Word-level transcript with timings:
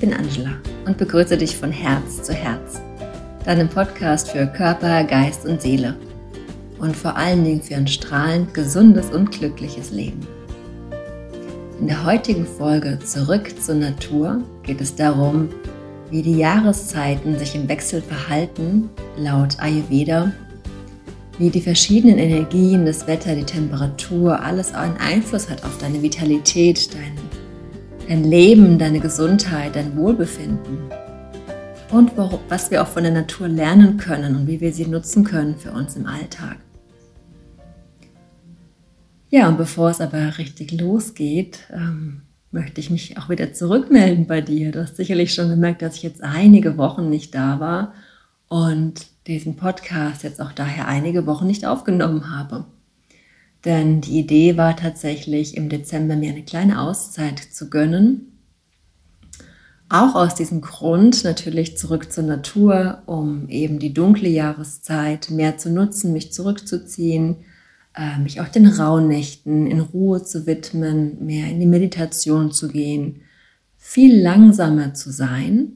Ich 0.00 0.08
bin 0.08 0.16
Angela 0.16 0.52
und 0.86 0.96
begrüße 0.96 1.36
dich 1.36 1.54
von 1.54 1.70
Herz 1.70 2.22
zu 2.22 2.32
Herz, 2.32 2.80
deinem 3.44 3.68
Podcast 3.68 4.30
für 4.30 4.46
Körper, 4.46 5.04
Geist 5.04 5.44
und 5.44 5.60
Seele 5.60 5.94
und 6.78 6.96
vor 6.96 7.18
allen 7.18 7.44
Dingen 7.44 7.60
für 7.60 7.74
ein 7.74 7.86
strahlend 7.86 8.54
gesundes 8.54 9.10
und 9.10 9.30
glückliches 9.30 9.90
Leben. 9.90 10.26
In 11.78 11.86
der 11.86 12.02
heutigen 12.02 12.46
Folge 12.46 12.98
Zurück 13.00 13.52
zur 13.60 13.74
Natur 13.74 14.42
geht 14.62 14.80
es 14.80 14.94
darum, 14.94 15.50
wie 16.08 16.22
die 16.22 16.38
Jahreszeiten 16.38 17.38
sich 17.38 17.54
im 17.54 17.68
Wechsel 17.68 18.00
verhalten, 18.00 18.88
laut 19.18 19.60
Ayurveda, 19.60 20.32
wie 21.36 21.50
die 21.50 21.60
verschiedenen 21.60 22.16
Energien, 22.16 22.86
das 22.86 23.06
Wetter, 23.06 23.34
die 23.34 23.44
Temperatur, 23.44 24.40
alles 24.42 24.72
einen 24.72 24.96
Einfluss 24.96 25.50
hat 25.50 25.62
auf 25.62 25.76
deine 25.76 26.00
Vitalität, 26.00 26.88
dein, 26.94 27.19
dein 28.10 28.24
Leben, 28.24 28.76
deine 28.76 28.98
Gesundheit, 28.98 29.76
dein 29.76 29.96
Wohlbefinden 29.96 30.90
und 31.92 32.10
was 32.48 32.72
wir 32.72 32.82
auch 32.82 32.88
von 32.88 33.04
der 33.04 33.12
Natur 33.12 33.46
lernen 33.46 33.98
können 33.98 34.34
und 34.34 34.48
wie 34.48 34.60
wir 34.60 34.72
sie 34.72 34.86
nutzen 34.86 35.22
können 35.22 35.54
für 35.56 35.70
uns 35.70 35.94
im 35.94 36.06
Alltag. 36.06 36.56
Ja, 39.30 39.48
und 39.48 39.58
bevor 39.58 39.90
es 39.90 40.00
aber 40.00 40.38
richtig 40.38 40.72
losgeht, 40.72 41.60
ähm, 41.72 42.22
möchte 42.50 42.80
ich 42.80 42.90
mich 42.90 43.16
auch 43.16 43.28
wieder 43.28 43.52
zurückmelden 43.52 44.26
bei 44.26 44.40
dir. 44.40 44.72
Du 44.72 44.82
hast 44.82 44.96
sicherlich 44.96 45.32
schon 45.32 45.48
gemerkt, 45.48 45.80
dass 45.80 45.94
ich 45.94 46.02
jetzt 46.02 46.24
einige 46.24 46.76
Wochen 46.76 47.10
nicht 47.10 47.32
da 47.32 47.60
war 47.60 47.94
und 48.48 49.06
diesen 49.28 49.54
Podcast 49.54 50.24
jetzt 50.24 50.40
auch 50.40 50.50
daher 50.50 50.88
einige 50.88 51.26
Wochen 51.26 51.46
nicht 51.46 51.64
aufgenommen 51.64 52.36
habe. 52.36 52.64
Denn 53.64 54.00
die 54.00 54.18
Idee 54.18 54.56
war 54.56 54.76
tatsächlich 54.76 55.56
im 55.56 55.68
Dezember 55.68 56.16
mir 56.16 56.30
eine 56.30 56.44
kleine 56.44 56.80
Auszeit 56.80 57.38
zu 57.38 57.68
gönnen. 57.68 58.38
Auch 59.88 60.14
aus 60.14 60.34
diesem 60.34 60.60
Grund 60.60 61.24
natürlich 61.24 61.76
zurück 61.76 62.12
zur 62.12 62.24
Natur, 62.24 63.02
um 63.06 63.48
eben 63.48 63.80
die 63.80 63.92
dunkle 63.92 64.28
Jahreszeit 64.28 65.30
mehr 65.30 65.58
zu 65.58 65.68
nutzen, 65.68 66.12
mich 66.12 66.32
zurückzuziehen, 66.32 67.38
äh, 67.96 68.18
mich 68.18 68.40
auch 68.40 68.48
den 68.48 68.66
Rauhnächten 68.66 69.66
in 69.66 69.80
Ruhe 69.80 70.22
zu 70.22 70.46
widmen, 70.46 71.24
mehr 71.24 71.48
in 71.48 71.58
die 71.58 71.66
Meditation 71.66 72.52
zu 72.52 72.68
gehen, 72.68 73.22
viel 73.76 74.22
langsamer 74.22 74.94
zu 74.94 75.10
sein 75.10 75.72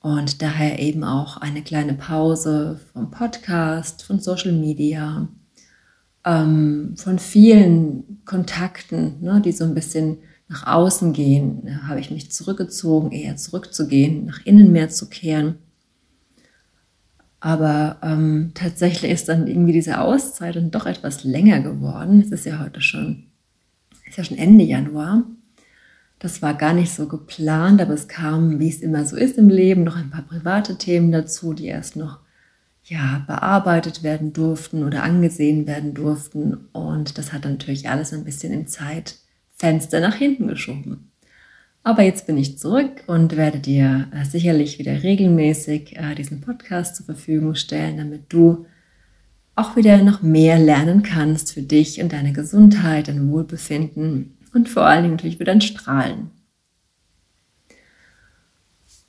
und 0.00 0.42
daher 0.42 0.78
eben 0.78 1.02
auch 1.02 1.38
eine 1.38 1.62
kleine 1.62 1.94
Pause 1.94 2.78
vom 2.92 3.10
Podcast, 3.10 4.02
von 4.02 4.20
Social 4.20 4.52
Media, 4.52 5.26
ähm, 6.28 6.94
von 6.96 7.18
vielen 7.18 8.20
Kontakten, 8.24 9.20
ne, 9.20 9.40
die 9.44 9.52
so 9.52 9.64
ein 9.64 9.74
bisschen 9.74 10.18
nach 10.48 10.66
außen 10.66 11.12
gehen, 11.12 11.62
da 11.64 11.88
habe 11.88 12.00
ich 12.00 12.10
mich 12.10 12.30
zurückgezogen, 12.30 13.12
eher 13.12 13.36
zurückzugehen, 13.36 14.26
nach 14.26 14.44
innen 14.46 14.72
mehr 14.72 14.88
zu 14.88 15.08
kehren 15.08 15.56
aber 17.40 17.98
ähm, 18.02 18.52
tatsächlich 18.54 19.12
ist 19.12 19.28
dann 19.28 19.46
irgendwie 19.46 19.72
diese 19.72 20.00
Auszeit 20.00 20.56
dann 20.56 20.70
doch 20.70 20.86
etwas 20.86 21.22
länger 21.24 21.60
geworden. 21.60 22.20
Es 22.20 22.32
ist 22.32 22.46
ja 22.46 22.58
heute 22.58 22.80
schon, 22.80 23.24
ist 24.08 24.18
ja 24.18 24.24
schon 24.24 24.38
Ende 24.38 24.64
Januar. 24.64 25.22
Das 26.18 26.42
war 26.42 26.54
gar 26.54 26.72
nicht 26.72 26.92
so 26.92 27.06
geplant, 27.06 27.80
aber 27.80 27.94
es 27.94 28.08
kam, 28.08 28.58
wie 28.58 28.68
es 28.68 28.80
immer 28.80 29.04
so 29.04 29.16
ist 29.16 29.38
im 29.38 29.48
Leben, 29.48 29.84
noch 29.84 29.96
ein 29.96 30.10
paar 30.10 30.22
private 30.22 30.76
Themen 30.76 31.12
dazu, 31.12 31.54
die 31.54 31.66
erst 31.66 31.94
noch 31.94 32.18
ja, 32.88 33.24
bearbeitet 33.26 34.02
werden 34.02 34.32
durften 34.32 34.84
oder 34.84 35.02
angesehen 35.02 35.66
werden 35.66 35.94
durften. 35.94 36.68
Und 36.72 37.18
das 37.18 37.32
hat 37.32 37.44
natürlich 37.44 37.88
alles 37.88 38.12
ein 38.12 38.24
bisschen 38.24 38.52
im 38.52 38.66
Zeitfenster 38.66 40.00
nach 40.00 40.14
hinten 40.16 40.48
geschoben. 40.48 41.10
Aber 41.84 42.02
jetzt 42.02 42.26
bin 42.26 42.36
ich 42.36 42.58
zurück 42.58 43.04
und 43.06 43.36
werde 43.36 43.60
dir 43.60 44.08
äh, 44.12 44.24
sicherlich 44.24 44.78
wieder 44.78 45.02
regelmäßig 45.02 45.96
äh, 45.96 46.14
diesen 46.14 46.40
Podcast 46.40 46.96
zur 46.96 47.06
Verfügung 47.06 47.54
stellen, 47.54 47.96
damit 47.96 48.24
du 48.28 48.66
auch 49.54 49.74
wieder 49.74 49.98
noch 49.98 50.22
mehr 50.22 50.58
lernen 50.58 51.02
kannst 51.02 51.52
für 51.52 51.62
dich 51.62 52.00
und 52.00 52.12
deine 52.12 52.32
Gesundheit, 52.32 53.08
dein 53.08 53.30
Wohlbefinden 53.30 54.36
und 54.54 54.68
vor 54.68 54.86
allen 54.86 55.02
Dingen 55.02 55.14
natürlich 55.14 55.38
für 55.38 55.44
dein 55.44 55.60
Strahlen. 55.60 56.30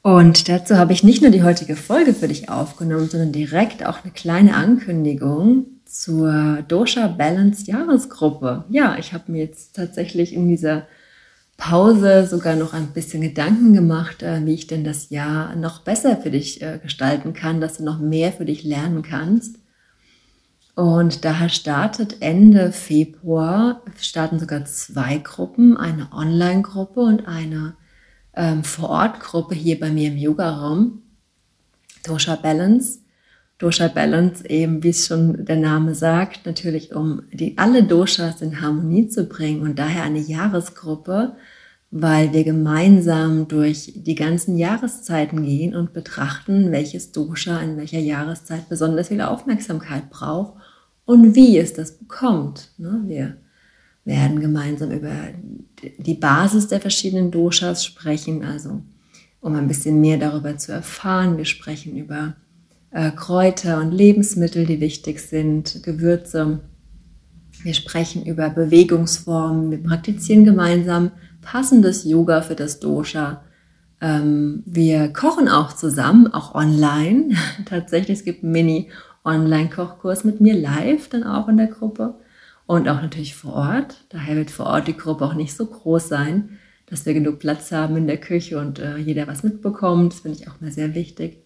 Und 0.02 0.48
dazu 0.48 0.78
habe 0.78 0.94
ich 0.94 1.04
nicht 1.04 1.22
nur 1.22 1.32
die 1.32 1.44
heutige 1.44 1.76
Folge 1.76 2.14
für 2.14 2.28
dich 2.28 2.50
aufgenommen, 2.50 3.10
sondern 3.10 3.32
direkt 3.32 3.86
auch 3.86 4.04
eine 4.04 4.14
kleine 4.14 4.56
Ankündigung 4.56 5.66
zur 5.86 6.64
Dosha 6.68 7.08
Balance 7.08 7.66
Jahresgruppe. 7.70 8.64
Ja, 8.70 8.96
ich 8.98 9.14
habe 9.14 9.32
mir 9.32 9.44
jetzt 9.44 9.76
tatsächlich 9.76 10.34
in 10.34 10.48
dieser 10.48 10.88
Pause 11.58 12.26
sogar 12.26 12.56
noch 12.56 12.74
ein 12.74 12.94
bisschen 12.94 13.22
Gedanken 13.22 13.74
gemacht, 13.74 14.24
äh, 14.24 14.46
wie 14.46 14.54
ich 14.54 14.68
denn 14.68 14.86
das 14.86 15.10
Jahr 15.10 15.56
noch 15.58 15.80
besser 15.82 16.16
für 16.16 16.32
dich 16.32 16.62
äh, 16.62 16.80
gestalten 16.82 17.34
kann, 17.34 17.60
dass 17.60 17.78
du 17.78 17.84
noch 17.84 18.00
mehr 18.00 18.32
für 18.32 18.46
dich 18.46 18.64
lernen 18.64 19.04
kannst. 19.04 19.58
Und 20.76 21.26
daher 21.26 21.50
startet 21.50 22.22
Ende 22.22 22.72
Februar, 22.72 23.82
starten 24.00 24.40
sogar 24.40 24.64
zwei 24.64 25.18
Gruppen, 25.18 25.76
eine 25.76 26.08
Online-Gruppe 26.14 27.02
und 27.02 27.28
eine 27.28 27.74
ähm, 28.36 28.64
Vor-Ort-Gruppe 28.64 29.56
hier 29.56 29.80
bei 29.80 29.90
mir 29.90 30.10
im 30.10 30.18
Yoga-Raum, 30.18 31.02
Dosha 32.06 32.36
Balance. 32.36 33.00
Dosha 33.58 33.90
Balance 33.90 34.48
eben, 34.48 34.84
wie 34.84 34.90
es 34.90 35.06
schon 35.06 35.46
der 35.46 35.58
Name 35.58 35.94
sagt, 35.94 36.46
natürlich 36.46 36.96
um 36.96 37.24
die 37.34 37.58
alle 37.58 37.84
Doshas 37.84 38.42
in 38.42 38.62
Harmonie 38.62 39.10
zu 39.10 39.26
bringen 39.26 39.62
und 39.62 39.78
daher 39.78 40.04
eine 40.04 40.20
Jahresgruppe, 40.20 41.36
weil 41.92 42.32
wir 42.32 42.46
gemeinsam 42.46 43.50
durch 43.50 43.92
die 43.96 44.16
ganzen 44.16 44.58
Jahreszeiten 44.58 45.44
gehen 45.44 45.76
und 45.76 45.92
betrachten, 45.92 46.72
welches 46.72 47.12
Dosha 47.12 47.60
in 47.60 47.76
welcher 47.76 48.00
Jahreszeit 48.00 48.70
besonders 48.70 49.10
viel 49.10 49.22
Aufmerksamkeit 49.22 50.10
braucht 50.10 50.54
und 51.06 51.36
wie 51.36 51.58
es 51.58 51.74
das 51.74 51.98
bekommt. 51.98 52.70
Ne? 52.78 53.02
Wir 53.08 53.38
werden 54.06 54.40
gemeinsam 54.40 54.92
über 54.92 55.12
die 55.98 56.16
Basis 56.16 56.68
der 56.68 56.82
verschiedenen 56.82 57.32
Doshas 57.32 57.86
sprechen, 57.86 58.44
also 58.44 58.82
um 59.42 59.56
ein 59.56 59.68
bisschen 59.68 60.02
mehr 60.02 60.18
darüber 60.18 60.58
zu 60.58 60.72
erfahren. 60.72 61.38
Wir 61.38 61.46
sprechen 61.46 61.96
über 61.96 62.36
äh, 62.92 63.12
Kräuter 63.12 63.80
und 63.80 63.92
Lebensmittel, 63.92 64.66
die 64.66 64.82
wichtig 64.82 65.22
sind, 65.22 65.84
Gewürze. 65.84 66.60
Wir 67.64 67.74
sprechen 67.74 68.26
über 68.26 68.50
Bewegungsformen. 68.50 69.72
Wir 69.72 69.84
praktizieren 69.84 70.46
gemeinsam 70.46 71.12
passendes 71.42 72.04
Yoga 72.04 72.42
für 72.42 72.56
das 72.56 72.80
Dosha. 72.80 73.42
Ähm, 74.02 74.64
wir 74.66 75.12
kochen 75.12 75.50
auch 75.50 75.74
zusammen, 75.74 76.28
auch 76.34 76.56
online. 76.56 77.36
Tatsächlich, 77.66 78.20
es 78.20 78.26
gibt 78.26 78.44
einen 78.44 78.54
Mini-Online-Kochkurs 78.54 80.24
mit 80.24 80.42
mir 80.42 80.56
live, 80.56 81.10
dann 81.10 81.24
auch 81.24 81.48
in 81.48 81.58
der 81.58 81.68
Gruppe. 81.68 82.16
Und 82.70 82.88
auch 82.88 83.02
natürlich 83.02 83.34
vor 83.34 83.54
Ort. 83.54 84.06
Daher 84.10 84.36
wird 84.36 84.52
vor 84.52 84.68
Ort 84.68 84.88
die 84.88 84.96
Gruppe 84.96 85.26
auch 85.26 85.34
nicht 85.34 85.56
so 85.56 85.66
groß 85.66 86.08
sein, 86.08 86.60
dass 86.86 87.04
wir 87.04 87.16
genug 87.16 87.40
Platz 87.40 87.72
haben 87.72 87.98
in 87.98 88.06
der 88.06 88.20
Küche 88.20 88.60
und 88.60 88.78
äh, 88.78 88.98
jeder 88.98 89.26
was 89.26 89.42
mitbekommt. 89.42 90.14
Das 90.14 90.20
finde 90.20 90.38
ich 90.38 90.48
auch 90.48 90.62
mal 90.62 90.72
sehr 90.72 90.94
wichtig. 90.94 91.38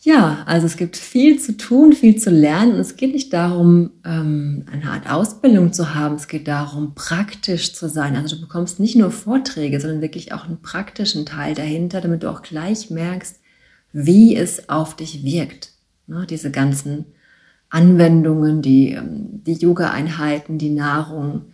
Ja, 0.00 0.42
also 0.46 0.64
es 0.64 0.78
gibt 0.78 0.96
viel 0.96 1.38
zu 1.38 1.58
tun, 1.58 1.92
viel 1.92 2.16
zu 2.16 2.30
lernen. 2.30 2.80
Es 2.80 2.96
geht 2.96 3.12
nicht 3.12 3.30
darum, 3.34 3.90
ähm, 4.06 4.64
eine 4.72 4.90
Art 4.90 5.10
Ausbildung 5.10 5.74
zu 5.74 5.94
haben. 5.94 6.14
Es 6.14 6.28
geht 6.28 6.48
darum, 6.48 6.94
praktisch 6.94 7.74
zu 7.74 7.90
sein. 7.90 8.16
Also 8.16 8.36
du 8.36 8.40
bekommst 8.40 8.80
nicht 8.80 8.96
nur 8.96 9.10
Vorträge, 9.10 9.82
sondern 9.82 10.00
wirklich 10.00 10.32
auch 10.32 10.46
einen 10.46 10.62
praktischen 10.62 11.26
Teil 11.26 11.54
dahinter, 11.54 12.00
damit 12.00 12.22
du 12.22 12.30
auch 12.30 12.40
gleich 12.40 12.88
merkst, 12.88 13.38
wie 13.92 14.34
es 14.34 14.70
auf 14.70 14.96
dich 14.96 15.24
wirkt. 15.24 15.72
Ne, 16.06 16.24
diese 16.26 16.50
ganzen 16.50 17.04
Anwendungen, 17.70 18.62
die, 18.62 18.92
ähm, 18.92 19.27
die 19.48 19.64
Yoga-Einheiten, 19.64 20.58
die 20.58 20.70
Nahrung. 20.70 21.46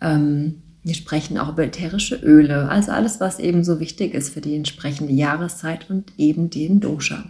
Ähm, 0.00 0.62
wir 0.82 0.94
sprechen 0.94 1.38
auch 1.38 1.50
über 1.50 1.64
ätherische 1.64 2.16
Öle. 2.16 2.68
Also 2.68 2.90
alles, 2.90 3.20
was 3.20 3.38
eben 3.38 3.62
so 3.62 3.78
wichtig 3.78 4.14
ist 4.14 4.30
für 4.30 4.40
die 4.40 4.56
entsprechende 4.56 5.12
Jahreszeit 5.12 5.88
und 5.90 6.12
eben 6.18 6.50
den 6.50 6.80
Dosha. 6.80 7.24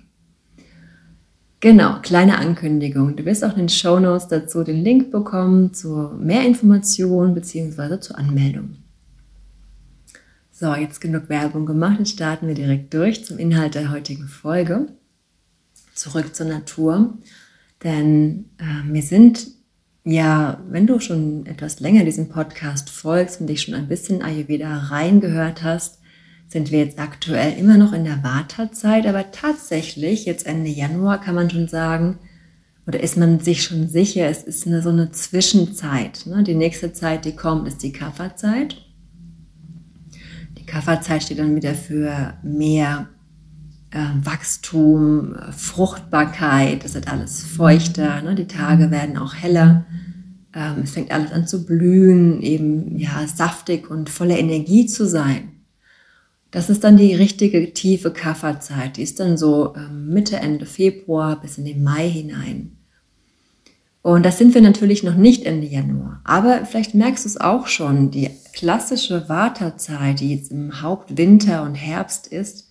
Genau, 1.60 2.00
kleine 2.02 2.38
Ankündigung. 2.38 3.14
Du 3.14 3.24
wirst 3.24 3.44
auch 3.44 3.52
in 3.52 3.58
den 3.58 3.68
Show 3.68 4.00
Notes 4.00 4.26
dazu 4.28 4.64
den 4.64 4.82
Link 4.82 5.12
bekommen 5.12 5.74
zu 5.74 6.10
mehr 6.18 6.44
Informationen 6.46 7.34
bzw. 7.34 8.00
zur 8.00 8.18
Anmeldung. 8.18 8.76
So, 10.50 10.74
jetzt 10.74 11.00
genug 11.00 11.28
Werbung 11.28 11.66
gemacht. 11.66 11.98
Jetzt 11.98 12.12
starten 12.12 12.48
wir 12.48 12.54
direkt 12.54 12.94
durch 12.94 13.24
zum 13.24 13.38
Inhalt 13.38 13.74
der 13.74 13.90
heutigen 13.90 14.28
Folge. 14.28 14.88
Zurück 15.94 16.34
zur 16.34 16.46
Natur. 16.46 17.18
Denn 17.84 18.46
äh, 18.58 18.92
wir 18.92 19.02
sind 19.02 19.46
ja, 20.04 20.60
wenn 20.68 20.86
du 20.86 20.98
schon 20.98 21.46
etwas 21.46 21.80
länger 21.80 22.04
diesem 22.04 22.28
Podcast 22.28 22.90
folgst 22.90 23.40
und 23.40 23.46
dich 23.46 23.62
schon 23.62 23.74
ein 23.74 23.88
bisschen 23.88 24.22
Ayurveda 24.22 24.76
reingehört 24.88 25.62
hast, 25.62 26.00
sind 26.48 26.70
wir 26.70 26.80
jetzt 26.80 26.98
aktuell 26.98 27.56
immer 27.58 27.78
noch 27.78 27.92
in 27.92 28.04
der 28.04 28.22
Wartezeit, 28.22 29.06
aber 29.06 29.30
tatsächlich, 29.30 30.26
jetzt 30.26 30.46
Ende 30.46 30.70
Januar 30.70 31.20
kann 31.20 31.34
man 31.34 31.50
schon 31.50 31.68
sagen, 31.68 32.18
oder 32.86 33.00
ist 33.00 33.16
man 33.16 33.38
sich 33.38 33.62
schon 33.62 33.88
sicher, 33.88 34.26
es 34.26 34.42
ist 34.42 34.66
eine, 34.66 34.82
so 34.82 34.90
eine 34.90 35.12
Zwischenzeit. 35.12 36.26
Ne? 36.26 36.42
Die 36.42 36.54
nächste 36.54 36.92
Zeit, 36.92 37.24
die 37.24 37.36
kommt, 37.36 37.68
ist 37.68 37.82
die 37.82 37.92
Kafferzeit. 37.92 38.76
Die 40.58 40.66
Kafferzeit 40.66 41.22
steht 41.22 41.38
dann 41.38 41.54
wieder 41.54 41.74
für 41.74 42.34
mehr 42.42 43.08
Wachstum, 44.22 45.36
Fruchtbarkeit, 45.56 46.84
es 46.84 46.94
wird 46.94 47.08
alles 47.08 47.42
feuchter, 47.42 48.22
ne? 48.22 48.34
die 48.34 48.46
Tage 48.46 48.90
werden 48.90 49.18
auch 49.18 49.34
heller. 49.34 49.84
Ähm, 50.54 50.82
es 50.84 50.92
fängt 50.92 51.10
alles 51.10 51.32
an 51.32 51.46
zu 51.46 51.66
blühen, 51.66 52.40
eben 52.40 52.96
ja 52.96 53.26
saftig 53.26 53.90
und 53.90 54.08
voller 54.08 54.38
Energie 54.38 54.86
zu 54.86 55.06
sein. 55.06 55.50
Das 56.50 56.68
ist 56.68 56.84
dann 56.84 56.96
die 56.96 57.14
richtige 57.14 57.72
tiefe 57.72 58.10
Kafferzeit. 58.10 58.96
Die 58.96 59.02
ist 59.02 59.20
dann 59.20 59.36
so 59.38 59.74
ähm, 59.74 60.08
Mitte, 60.08 60.36
Ende 60.36 60.66
Februar 60.66 61.40
bis 61.40 61.58
in 61.58 61.64
den 61.64 61.82
Mai 61.82 62.08
hinein. 62.08 62.76
Und 64.02 64.24
das 64.24 64.36
sind 64.36 64.52
wir 64.54 64.60
natürlich 64.60 65.02
noch 65.02 65.14
nicht 65.14 65.46
Ende 65.46 65.66
Januar. 65.66 66.20
Aber 66.24 66.66
vielleicht 66.66 66.94
merkst 66.94 67.24
du 67.24 67.28
es 67.28 67.40
auch 67.40 67.68
schon, 67.68 68.10
die 68.10 68.30
klassische 68.52 69.28
Wartezeit, 69.28 70.20
die 70.20 70.34
jetzt 70.34 70.50
im 70.50 70.82
Hauptwinter 70.82 71.62
und 71.62 71.74
Herbst 71.74 72.26
ist, 72.26 72.68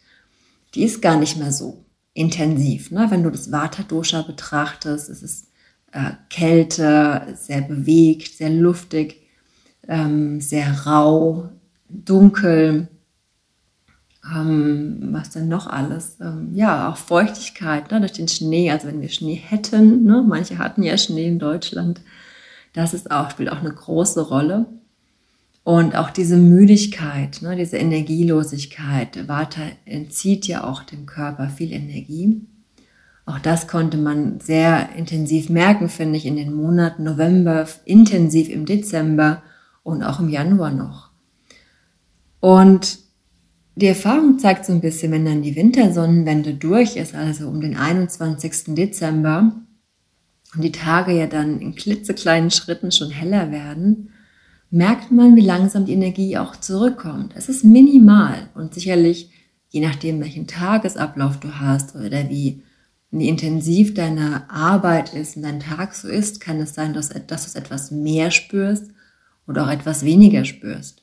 die 0.73 0.83
ist 0.83 1.01
gar 1.01 1.18
nicht 1.18 1.38
mehr 1.38 1.51
so 1.51 1.85
intensiv. 2.13 2.91
Ne? 2.91 3.07
Wenn 3.09 3.23
du 3.23 3.29
das 3.29 3.51
Vata-Dosha 3.51 4.21
betrachtest, 4.21 5.09
es 5.09 5.23
ist 5.23 5.47
äh, 5.91 6.12
Kälte, 6.29 7.35
sehr 7.35 7.62
bewegt, 7.62 8.35
sehr 8.35 8.50
luftig, 8.50 9.21
ähm, 9.88 10.39
sehr 10.41 10.85
rau, 10.85 11.50
dunkel. 11.89 12.88
Ähm, 14.23 15.09
was 15.12 15.31
denn 15.31 15.47
noch 15.47 15.68
alles? 15.68 16.18
Ähm, 16.21 16.51
ja, 16.53 16.89
auch 16.89 16.97
Feuchtigkeit 16.97 17.91
ne, 17.91 18.00
durch 18.00 18.13
den 18.13 18.27
Schnee. 18.27 18.71
Also 18.71 18.88
wenn 18.88 19.01
wir 19.01 19.09
Schnee 19.09 19.35
hätten, 19.35 20.03
ne, 20.03 20.24
manche 20.25 20.59
hatten 20.59 20.83
ja 20.83 20.97
Schnee 20.97 21.27
in 21.27 21.39
Deutschland, 21.39 22.01
das 22.74 22.94
ist 22.94 23.12
auch, 23.12 23.31
spielt 23.31 23.51
auch 23.51 23.59
eine 23.59 23.74
große 23.74 24.21
Rolle. 24.21 24.65
Und 25.63 25.95
auch 25.95 26.09
diese 26.09 26.37
Müdigkeit, 26.37 27.41
ne, 27.41 27.55
diese 27.55 27.77
Energielosigkeit, 27.77 29.27
Vata 29.27 29.61
entzieht 29.85 30.47
ja 30.47 30.63
auch 30.63 30.83
dem 30.83 31.05
Körper 31.05 31.49
viel 31.49 31.71
Energie. 31.71 32.41
Auch 33.25 33.37
das 33.37 33.67
konnte 33.67 33.97
man 33.97 34.39
sehr 34.39 34.89
intensiv 34.95 35.49
merken, 35.49 35.87
finde 35.87 36.17
ich, 36.17 36.25
in 36.25 36.35
den 36.35 36.53
Monaten 36.53 37.03
November, 37.03 37.67
intensiv 37.85 38.49
im 38.49 38.65
Dezember 38.65 39.43
und 39.83 40.01
auch 40.01 40.19
im 40.19 40.29
Januar 40.29 40.71
noch. 40.71 41.09
Und 42.39 42.97
die 43.75 43.85
Erfahrung 43.85 44.39
zeigt 44.39 44.65
so 44.65 44.73
ein 44.73 44.81
bisschen, 44.81 45.11
wenn 45.11 45.25
dann 45.25 45.43
die 45.43 45.55
Wintersonnenwende 45.55 46.55
durch 46.55 46.97
ist, 46.97 47.13
also 47.15 47.47
um 47.47 47.61
den 47.61 47.77
21. 47.77 48.75
Dezember, 48.75 49.53
und 50.53 50.61
die 50.63 50.71
Tage 50.71 51.13
ja 51.13 51.27
dann 51.27 51.61
in 51.61 51.75
klitzekleinen 51.75 52.51
Schritten 52.51 52.91
schon 52.91 53.09
heller 53.09 53.51
werden, 53.51 54.10
merkt 54.71 55.12
man, 55.12 55.35
wie 55.35 55.41
langsam 55.41 55.85
die 55.85 55.94
Energie 55.94 56.38
auch 56.38 56.56
zurückkommt. 56.56 57.33
Es 57.35 57.50
ist 57.50 57.63
minimal 57.63 58.50
und 58.56 58.73
sicherlich, 58.73 59.29
je 59.69 59.85
nachdem, 59.85 60.21
welchen 60.21 60.47
Tagesablauf 60.47 61.39
du 61.39 61.59
hast 61.59 61.95
oder 61.95 62.29
wie, 62.29 62.63
intensiv 63.12 63.94
deine 63.94 64.50
Arbeit 64.50 65.13
ist 65.13 65.35
und 65.35 65.41
dein 65.41 65.59
Tag 65.59 65.94
so 65.94 66.07
ist, 66.07 66.39
kann 66.39 66.62
es 66.62 66.73
sein, 66.73 66.94
dass, 66.94 67.09
dass 67.09 67.44
du 67.44 67.47
es 67.47 67.56
etwas 67.56 67.91
mehr 67.91 68.31
spürst 68.31 68.85
oder 69.47 69.65
auch 69.65 69.69
etwas 69.69 70.06
weniger 70.06 70.45
spürst. 70.45 71.01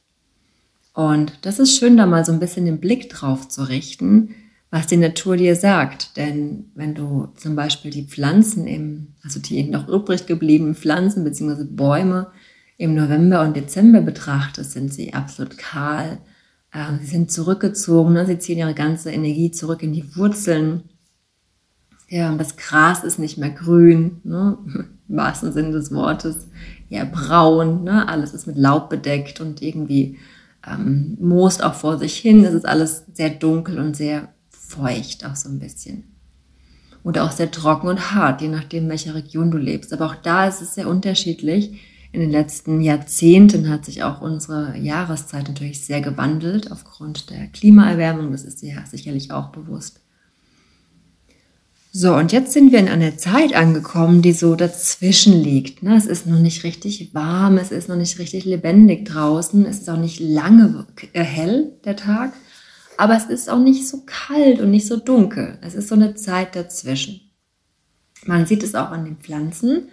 Und 0.94 1.32
das 1.42 1.58
ist 1.58 1.78
schön, 1.78 1.98
da 1.98 2.06
mal 2.06 2.24
so 2.24 2.32
ein 2.32 2.40
bisschen 2.40 2.64
den 2.64 2.80
Blick 2.80 3.10
drauf 3.10 3.46
zu 3.50 3.62
richten, 3.68 4.34
was 4.70 4.86
die 4.86 4.96
Natur 4.96 5.36
dir 5.36 5.54
sagt. 5.54 6.16
Denn 6.16 6.70
wenn 6.74 6.94
du 6.94 7.28
zum 7.36 7.54
Beispiel 7.54 7.90
die 7.90 8.06
Pflanzen 8.06 8.66
im, 8.66 9.08
also 9.22 9.38
die 9.38 9.64
noch 9.64 9.86
übrig 9.86 10.24
gebliebenen 10.24 10.74
Pflanzen 10.74 11.24
bzw. 11.24 11.64
Bäume 11.64 12.28
im 12.78 12.94
November 12.94 13.42
und 13.42 13.56
Dezember 13.56 14.00
betrachtest, 14.00 14.72
sind 14.72 14.94
sie 14.94 15.12
absolut 15.12 15.58
kahl. 15.58 16.18
Ähm, 16.72 17.00
sie 17.00 17.08
sind 17.08 17.30
zurückgezogen, 17.30 18.14
ne? 18.14 18.24
sie 18.24 18.38
ziehen 18.38 18.58
ihre 18.58 18.74
ganze 18.74 19.10
Energie 19.10 19.50
zurück 19.50 19.82
in 19.82 19.92
die 19.92 20.16
Wurzeln. 20.16 20.84
Ja, 22.08 22.34
das 22.36 22.56
Gras 22.56 23.04
ist 23.04 23.18
nicht 23.18 23.36
mehr 23.36 23.50
grün, 23.50 24.20
ne? 24.24 24.56
im 25.08 25.16
wahrsten 25.16 25.52
Sinne 25.52 25.72
des 25.72 25.92
Wortes, 25.92 26.48
ja 26.88 27.04
braun, 27.04 27.84
ne? 27.84 28.08
alles 28.08 28.32
ist 28.32 28.46
mit 28.46 28.56
Laub 28.56 28.88
bedeckt 28.90 29.40
und 29.40 29.60
irgendwie 29.60 30.18
ähm, 30.66 31.16
moost 31.20 31.62
auch 31.62 31.74
vor 31.74 31.98
sich 31.98 32.16
hin. 32.16 32.44
Es 32.44 32.54
ist 32.54 32.66
alles 32.66 33.04
sehr 33.12 33.30
dunkel 33.30 33.78
und 33.78 33.96
sehr 33.96 34.28
feucht, 34.50 35.26
auch 35.26 35.36
so 35.36 35.48
ein 35.48 35.58
bisschen. 35.58 36.04
Oder 37.02 37.24
auch 37.24 37.32
sehr 37.32 37.50
trocken 37.50 37.88
und 37.88 38.12
hart, 38.12 38.42
je 38.42 38.48
nachdem, 38.48 38.88
welcher 38.88 39.14
Region 39.14 39.50
du 39.50 39.58
lebst. 39.58 39.92
Aber 39.92 40.06
auch 40.06 40.16
da 40.16 40.46
ist 40.46 40.60
es 40.60 40.74
sehr 40.74 40.88
unterschiedlich. 40.88 41.80
In 42.10 42.20
den 42.20 42.30
letzten 42.30 42.80
Jahrzehnten 42.80 43.68
hat 43.68 43.84
sich 43.84 44.02
auch 44.02 44.22
unsere 44.22 44.76
Jahreszeit 44.78 45.48
natürlich 45.48 45.80
sehr 45.84 46.00
gewandelt 46.00 46.72
aufgrund 46.72 47.30
der 47.30 47.48
Klimaerwärmung. 47.48 48.32
Das 48.32 48.44
ist 48.44 48.62
dir 48.62 48.82
sicherlich 48.90 49.30
auch 49.30 49.48
bewusst. 49.48 50.00
So, 51.90 52.14
und 52.14 52.32
jetzt 52.32 52.52
sind 52.52 52.70
wir 52.70 52.78
in 52.78 52.88
einer 52.88 53.16
Zeit 53.16 53.54
angekommen, 53.54 54.22
die 54.22 54.32
so 54.32 54.54
dazwischen 54.54 55.32
liegt. 55.32 55.82
Ne? 55.82 55.96
Es 55.96 56.06
ist 56.06 56.26
noch 56.26 56.38
nicht 56.38 56.62
richtig 56.62 57.14
warm, 57.14 57.56
es 57.56 57.70
ist 57.70 57.88
noch 57.88 57.96
nicht 57.96 58.18
richtig 58.18 58.44
lebendig 58.44 59.06
draußen, 59.06 59.64
es 59.66 59.80
ist 59.80 59.90
auch 59.90 59.96
nicht 59.96 60.20
lange 60.20 60.86
äh, 61.12 61.22
hell, 61.22 61.72
der 61.84 61.96
Tag, 61.96 62.34
aber 62.98 63.16
es 63.16 63.24
ist 63.24 63.48
auch 63.48 63.58
nicht 63.58 63.88
so 63.88 64.02
kalt 64.04 64.60
und 64.60 64.70
nicht 64.70 64.86
so 64.86 64.96
dunkel. 64.96 65.58
Es 65.62 65.74
ist 65.74 65.88
so 65.88 65.94
eine 65.94 66.14
Zeit 66.14 66.54
dazwischen. 66.54 67.20
Man 68.26 68.44
sieht 68.44 68.62
es 68.62 68.74
auch 68.74 68.90
an 68.90 69.04
den 69.04 69.16
Pflanzen. 69.16 69.88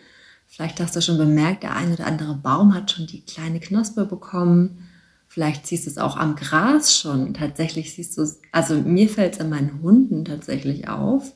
Vielleicht 0.47 0.79
hast 0.79 0.95
du 0.95 1.01
schon 1.01 1.17
bemerkt, 1.17 1.63
der 1.63 1.75
eine 1.75 1.93
oder 1.93 2.07
andere 2.07 2.35
Baum 2.35 2.73
hat 2.73 2.91
schon 2.91 3.07
die 3.07 3.21
kleine 3.21 3.59
Knospe 3.59 4.05
bekommen. 4.05 4.87
Vielleicht 5.27 5.67
siehst 5.67 5.85
du 5.85 5.89
es 5.89 5.97
auch 5.97 6.17
am 6.17 6.35
Gras 6.35 6.97
schon. 6.97 7.33
Tatsächlich 7.33 7.93
siehst 7.93 8.17
du 8.17 8.21
es, 8.21 8.39
also 8.51 8.75
mir 8.75 9.09
fällt 9.09 9.33
es 9.33 9.39
an 9.41 9.49
meinen 9.49 9.81
Hunden 9.81 10.23
tatsächlich 10.23 10.87
auf 10.87 11.33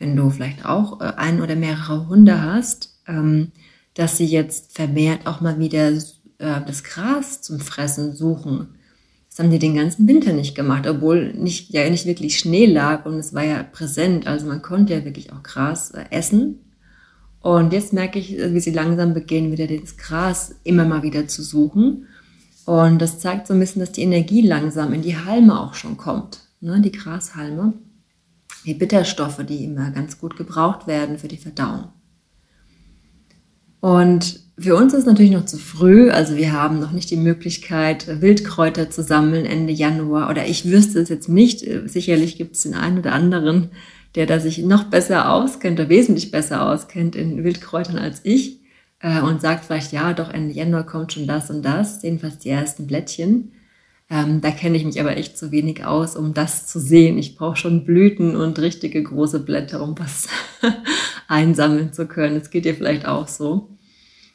wenn 0.00 0.16
du 0.16 0.30
vielleicht 0.30 0.64
auch 0.64 1.00
äh, 1.00 1.12
ein 1.16 1.40
oder 1.40 1.54
mehrere 1.54 2.08
Hunde 2.08 2.42
hast, 2.42 2.98
ähm, 3.06 3.52
dass 3.94 4.16
sie 4.16 4.24
jetzt 4.24 4.72
vermehrt 4.72 5.26
auch 5.26 5.40
mal 5.40 5.60
wieder 5.60 5.90
äh, 5.92 6.00
das 6.38 6.82
Gras 6.82 7.42
zum 7.42 7.60
Fressen 7.60 8.16
suchen. 8.16 8.68
Das 9.28 9.38
haben 9.38 9.50
die 9.50 9.60
den 9.60 9.76
ganzen 9.76 10.08
Winter 10.08 10.32
nicht 10.32 10.56
gemacht, 10.56 10.88
obwohl 10.88 11.34
nicht, 11.34 11.70
ja 11.70 11.88
nicht 11.88 12.06
wirklich 12.06 12.38
Schnee 12.38 12.66
lag 12.66 13.06
und 13.06 13.14
es 13.14 13.32
war 13.32 13.44
ja 13.44 13.62
präsent. 13.62 14.26
Also 14.26 14.46
man 14.46 14.62
konnte 14.62 14.94
ja 14.94 15.04
wirklich 15.04 15.32
auch 15.32 15.42
Gras 15.44 15.92
äh, 15.92 16.04
essen. 16.10 16.58
Und 17.40 17.72
jetzt 17.72 17.92
merke 17.92 18.18
ich, 18.18 18.36
wie 18.36 18.60
sie 18.60 18.72
langsam 18.72 19.14
beginnen, 19.14 19.52
wieder 19.52 19.66
das 19.66 19.96
Gras 19.96 20.54
immer 20.62 20.84
mal 20.84 21.02
wieder 21.02 21.26
zu 21.26 21.42
suchen. 21.42 22.06
Und 22.66 23.00
das 23.00 23.18
zeigt 23.18 23.46
so 23.46 23.54
ein 23.54 23.60
bisschen, 23.60 23.80
dass 23.80 23.92
die 23.92 24.02
Energie 24.02 24.46
langsam 24.46 24.92
in 24.92 25.02
die 25.02 25.16
Halme 25.16 25.58
auch 25.58 25.74
schon 25.74 25.96
kommt, 25.96 26.40
ne, 26.60 26.80
die 26.80 26.92
Grashalme 26.92 27.72
die 28.64 28.74
Bitterstoffe, 28.74 29.44
die 29.48 29.64
immer 29.64 29.90
ganz 29.90 30.18
gut 30.18 30.36
gebraucht 30.36 30.86
werden 30.86 31.18
für 31.18 31.28
die 31.28 31.36
Verdauung. 31.36 31.88
Und 33.80 34.40
für 34.58 34.76
uns 34.76 34.92
ist 34.92 35.00
es 35.00 35.06
natürlich 35.06 35.30
noch 35.30 35.46
zu 35.46 35.56
früh, 35.56 36.10
also 36.10 36.36
wir 36.36 36.52
haben 36.52 36.80
noch 36.80 36.92
nicht 36.92 37.10
die 37.10 37.16
Möglichkeit, 37.16 38.20
Wildkräuter 38.20 38.90
zu 38.90 39.02
sammeln 39.02 39.46
Ende 39.46 39.72
Januar. 39.72 40.28
Oder 40.28 40.46
ich 40.46 40.66
wüsste 40.70 41.00
es 41.00 41.08
jetzt 41.08 41.30
nicht. 41.30 41.64
Sicherlich 41.86 42.36
gibt 42.36 42.56
es 42.56 42.62
den 42.62 42.74
einen 42.74 42.98
oder 42.98 43.12
anderen, 43.12 43.70
der 44.14 44.26
da 44.26 44.40
sich 44.40 44.58
noch 44.58 44.84
besser 44.84 45.32
auskennt 45.32 45.78
oder 45.78 45.88
wesentlich 45.88 46.30
besser 46.30 46.68
auskennt 46.68 47.16
in 47.16 47.44
Wildkräutern 47.44 47.98
als 47.98 48.20
ich 48.24 48.60
äh, 49.00 49.20
und 49.20 49.40
sagt 49.40 49.64
vielleicht, 49.64 49.92
ja, 49.92 50.12
doch 50.12 50.30
Ende 50.30 50.54
Januar 50.54 50.84
kommt 50.84 51.12
schon 51.12 51.26
das 51.26 51.50
und 51.50 51.62
das, 51.62 52.02
jedenfalls 52.02 52.38
die 52.38 52.50
ersten 52.50 52.86
Blättchen. 52.86 53.52
Ähm, 54.08 54.40
da 54.40 54.50
kenne 54.50 54.76
ich 54.76 54.84
mich 54.84 55.00
aber 55.00 55.16
echt 55.16 55.38
zu 55.38 55.52
wenig 55.52 55.84
aus, 55.84 56.16
um 56.16 56.34
das 56.34 56.66
zu 56.66 56.80
sehen. 56.80 57.16
Ich 57.16 57.36
brauche 57.36 57.56
schon 57.56 57.84
Blüten 57.84 58.34
und 58.34 58.58
richtige 58.58 59.02
große 59.02 59.40
Blätter, 59.40 59.82
um 59.82 59.96
was 59.98 60.28
einsammeln 61.28 61.92
zu 61.92 62.06
können. 62.06 62.38
Das 62.38 62.50
geht 62.50 62.64
dir 62.64 62.74
vielleicht 62.74 63.06
auch 63.06 63.28
so. 63.28 63.68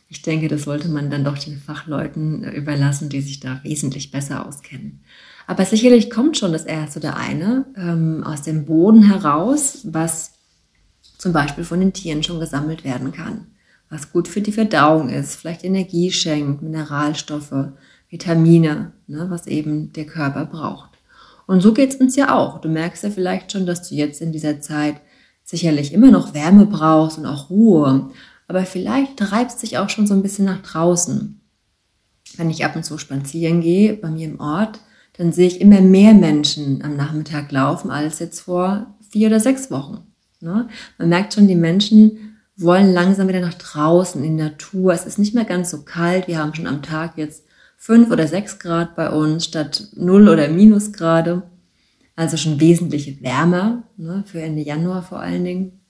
Ich 0.08 0.22
denke, 0.22 0.48
das 0.48 0.64
sollte 0.64 0.88
man 0.88 1.10
dann 1.10 1.24
doch 1.24 1.38
den 1.38 1.58
Fachleuten 1.58 2.44
äh, 2.44 2.52
überlassen, 2.52 3.10
die 3.10 3.22
sich 3.22 3.40
da 3.40 3.60
wesentlich 3.64 4.12
besser 4.12 4.46
auskennen. 4.48 5.02
Aber 5.48 5.66
sicherlich 5.66 6.10
kommt 6.10 6.38
schon 6.38 6.54
das 6.54 6.66
erste 6.66 7.00
oder 7.00 7.18
eine 7.18 7.66
ähm, 7.78 8.24
aus 8.24 8.42
dem 8.42 8.66
Boden 8.66 9.04
heraus, 9.04 9.82
was 9.84 10.34
zum 11.18 11.34
Beispiel 11.34 11.64
von 11.64 11.80
den 11.80 11.94
Tieren 11.94 12.24
schon 12.24 12.40
gesammelt 12.40 12.84
werden 12.84 13.12
kann, 13.12 13.48
was 13.90 14.12
gut 14.12 14.28
für 14.28 14.42
die 14.42 14.52
Verdauung 14.52 15.10
ist, 15.10 15.36
vielleicht 15.36 15.64
Energie 15.64 16.12
schenkt, 16.12 16.62
Mineralstoffe, 16.62 17.70
Vitamine, 18.10 18.94
ne, 19.08 19.28
was 19.30 19.48
eben 19.48 19.94
der 19.94 20.06
Körper 20.06 20.46
braucht. 20.46 20.92
Und 21.48 21.62
so 21.62 21.74
geht 21.74 21.90
es 21.92 21.96
uns 21.98 22.16
ja 22.16 22.34
auch. 22.36 22.60
Du 22.60 22.70
merkst 22.70 23.04
ja 23.04 23.10
vielleicht 23.10 23.52
schon, 23.52 23.66
dass 23.66 23.88
du 23.88 23.96
jetzt 23.96 24.22
in 24.22 24.32
dieser 24.32 24.62
Zeit 24.62 24.96
sicherlich 25.44 25.94
immer 25.94 26.10
noch 26.10 26.34
Wärme 26.34 26.66
brauchst 26.66 27.18
und 27.18 27.26
auch 27.26 27.50
Ruhe. 27.50 28.10
Aber 28.48 28.66
vielleicht 28.66 29.18
treibst 29.18 29.62
dich 29.62 29.78
auch 29.78 29.90
schon 29.90 30.08
so 30.08 30.14
ein 30.14 30.22
bisschen 30.22 30.46
nach 30.46 30.62
draußen. 30.62 31.42
Wenn 32.38 32.50
ich 32.50 32.66
ab 32.66 32.76
und 32.76 32.84
zu 32.84 32.98
spazieren 32.98 33.62
gehe 33.62 33.94
bei 33.94 34.10
mir 34.10 34.28
im 34.28 34.40
Ort, 34.40 34.80
dann 35.18 35.32
sehe 35.32 35.48
ich 35.48 35.62
immer 35.62 35.82
mehr 35.82 36.14
Menschen 36.14 36.84
am 36.84 36.96
Nachmittag 36.96 37.52
laufen 37.52 37.90
als 37.90 38.20
jetzt 38.20 38.42
vor 38.42 38.88
vier 39.10 39.28
oder 39.28 39.40
sechs 39.40 39.72
Wochen. 39.72 40.00
Ne? 40.42 40.68
Man 40.98 41.10
merkt 41.10 41.34
schon, 41.34 41.48
die 41.48 41.56
Menschen 41.56 42.38
wollen 42.58 42.94
langsam 42.94 43.28
wieder 43.28 43.42
nach 43.42 43.54
draußen 43.54 44.24
in 44.24 44.38
die 44.38 44.44
Natur. 44.44 44.94
Es 44.94 45.06
ist 45.06 45.20
nicht 45.20 45.34
mehr 45.34 45.46
ganz 45.46 45.72
so 45.72 45.84
kalt. 45.84 46.28
Wir 46.28 46.40
haben 46.40 46.54
schon 46.54 46.68
am 46.68 46.82
Tag 46.82 47.18
jetzt 47.18 47.44
fünf 47.78 48.12
oder 48.12 48.28
sechs 48.28 48.60
Grad 48.60 48.96
bei 48.96 49.10
uns 49.10 49.46
statt 49.46 49.88
null 49.96 50.30
oder 50.30 50.48
Minusgrade. 50.50 51.44
Also 52.16 52.38
schon 52.38 52.60
wesentlich 52.62 53.22
wärmer, 53.22 53.84
ne, 53.98 54.24
für 54.26 54.42
Ende 54.42 54.62
Januar 54.62 55.04
vor 55.04 55.20
allen 55.20 55.44
Dingen. 55.44 55.82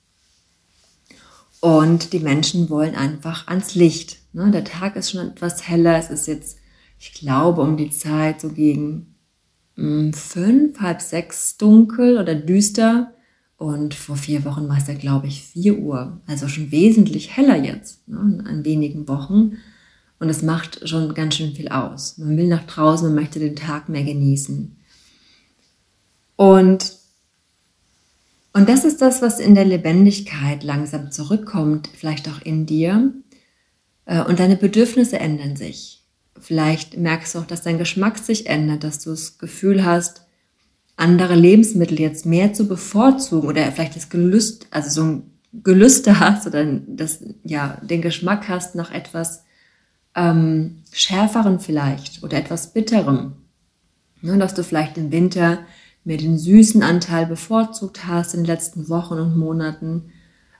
Und 1.65 2.13
die 2.13 2.19
Menschen 2.19 2.69
wollen 2.69 2.93
einfach 2.93 3.47
ans 3.47 3.73
Licht. 3.73 4.17
Ne? 4.33 4.51
Der 4.51 4.63
Tag 4.63 4.95
ist 4.95 5.09
schon 5.09 5.29
etwas 5.29 5.67
heller. 5.67 5.97
Es 5.97 6.11
ist 6.11 6.27
jetzt, 6.27 6.59
ich 6.99 7.13
glaube, 7.13 7.63
um 7.63 7.75
die 7.75 7.89
Zeit 7.89 8.39
so 8.39 8.49
gegen 8.49 9.15
mh, 9.75 9.83
hm, 9.83 10.13
fünf, 10.13 10.79
halb 10.79 11.01
sechs 11.01 11.57
dunkel 11.57 12.19
oder 12.19 12.35
düster. 12.35 13.15
Und 13.57 13.95
vor 13.95 14.15
vier 14.15 14.45
Wochen 14.45 14.69
war 14.69 14.77
es 14.77 14.85
ja, 14.85 14.93
glaube 14.93 15.25
ich, 15.25 15.41
vier 15.41 15.79
Uhr. 15.79 16.21
Also 16.27 16.47
schon 16.47 16.69
wesentlich 16.69 17.35
heller 17.35 17.55
jetzt, 17.55 18.07
ne? 18.07 18.43
an 18.45 18.63
wenigen 18.63 19.07
Wochen. 19.07 19.53
Und 20.19 20.29
es 20.29 20.43
macht 20.43 20.87
schon 20.87 21.15
ganz 21.15 21.33
schön 21.33 21.55
viel 21.55 21.69
aus. 21.69 22.19
Man 22.19 22.37
will 22.37 22.47
nach 22.47 22.67
draußen, 22.67 23.07
man 23.07 23.15
möchte 23.15 23.39
den 23.39 23.55
Tag 23.55 23.89
mehr 23.89 24.03
genießen. 24.03 24.77
Und, 26.35 26.93
und 28.55 28.69
das 28.69 28.85
ist 28.85 29.01
das, 29.01 29.21
was 29.21 29.41
in 29.41 29.53
der 29.53 29.65
Lebendigkeit 29.65 30.63
langsam 30.63 31.11
zurückkommt, 31.11 31.89
vielleicht 31.93 32.29
auch 32.29 32.41
in 32.41 32.65
dir. 32.65 33.11
Äh, 34.05 34.23
und 34.23 34.39
deine 34.39 34.55
Bedürfnisse 34.55 35.19
ändern 35.19 35.57
sich. 35.57 36.05
Vielleicht 36.39 36.95
merkst 36.95 37.35
du 37.35 37.39
auch, 37.39 37.45
dass 37.45 37.63
dein 37.63 37.77
Geschmack 37.77 38.17
sich 38.17 38.47
ändert, 38.47 38.85
dass 38.85 38.99
du 38.99 39.09
das 39.09 39.39
Gefühl 39.39 39.83
hast, 39.83 40.21
andere 40.95 41.35
Lebensmittel 41.35 41.99
jetzt 41.99 42.25
mehr 42.25 42.53
zu 42.53 42.65
bevorzugen 42.69 43.49
oder 43.49 43.69
vielleicht 43.73 43.97
das 43.97 44.09
Gelüst, 44.09 44.67
also 44.71 44.89
so 44.89 45.03
ein 45.03 45.31
Gelüste 45.61 46.21
hast 46.21 46.47
oder 46.47 46.63
das, 46.65 47.25
ja, 47.43 47.77
den 47.81 48.01
Geschmack 48.01 48.47
hast 48.47 48.73
nach 48.75 48.93
etwas 48.93 49.43
ähm, 50.15 50.81
schärferen 50.93 51.59
vielleicht 51.59 52.23
oder 52.23 52.37
etwas 52.37 52.71
bitterem. 52.71 53.33
Ne, 54.21 54.37
dass 54.37 54.53
du 54.53 54.63
vielleicht 54.63 54.97
im 54.97 55.11
Winter 55.11 55.59
mehr 56.05 56.17
den 56.17 56.37
süßen 56.37 56.83
Anteil 56.83 57.25
bevorzugt 57.25 58.05
hast 58.07 58.33
in 58.33 58.41
den 58.41 58.47
letzten 58.47 58.87
Wochen 58.89 59.15
und 59.15 59.35
Monaten, 59.35 60.11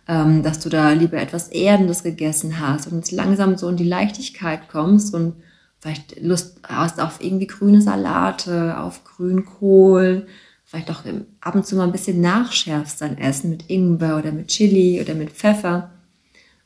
ähm, 0.08 0.44
dass 0.44 0.60
du 0.60 0.70
da 0.70 0.92
lieber 0.92 1.18
etwas 1.18 1.48
Erdendes 1.50 2.04
gegessen 2.04 2.60
hast 2.60 2.88
und 2.88 2.98
jetzt 2.98 3.12
langsam 3.12 3.56
so 3.56 3.70
in 3.70 3.78
die 3.78 3.88
Leichtigkeit 3.88 4.68
kommst 4.68 5.14
und 5.14 5.36
vielleicht 5.80 6.20
Lust 6.22 6.60
hast 6.68 7.00
auf 7.00 7.24
irgendwie 7.24 7.48
grüne 7.48 7.82
Salate, 7.82 8.80
auf 8.80 9.04
Grünkohl, 9.04 10.28
vielleicht 10.66 10.90
auch 10.90 11.04
ab 11.42 11.56
und 11.56 11.66
zu 11.66 11.76
mal 11.76 11.84
ein 11.84 11.92
bisschen 11.92 12.22
nachschärfst 12.22 13.02
dein 13.02 13.20
Essen 13.20 13.52
mit 13.52 13.70
Ingwer 13.70 14.18
oder 14.18 14.32
mit 14.32 14.48
Chili 14.48 15.00
oder 15.00 15.14
mit 15.14 15.32
Pfeffer, 15.32 15.92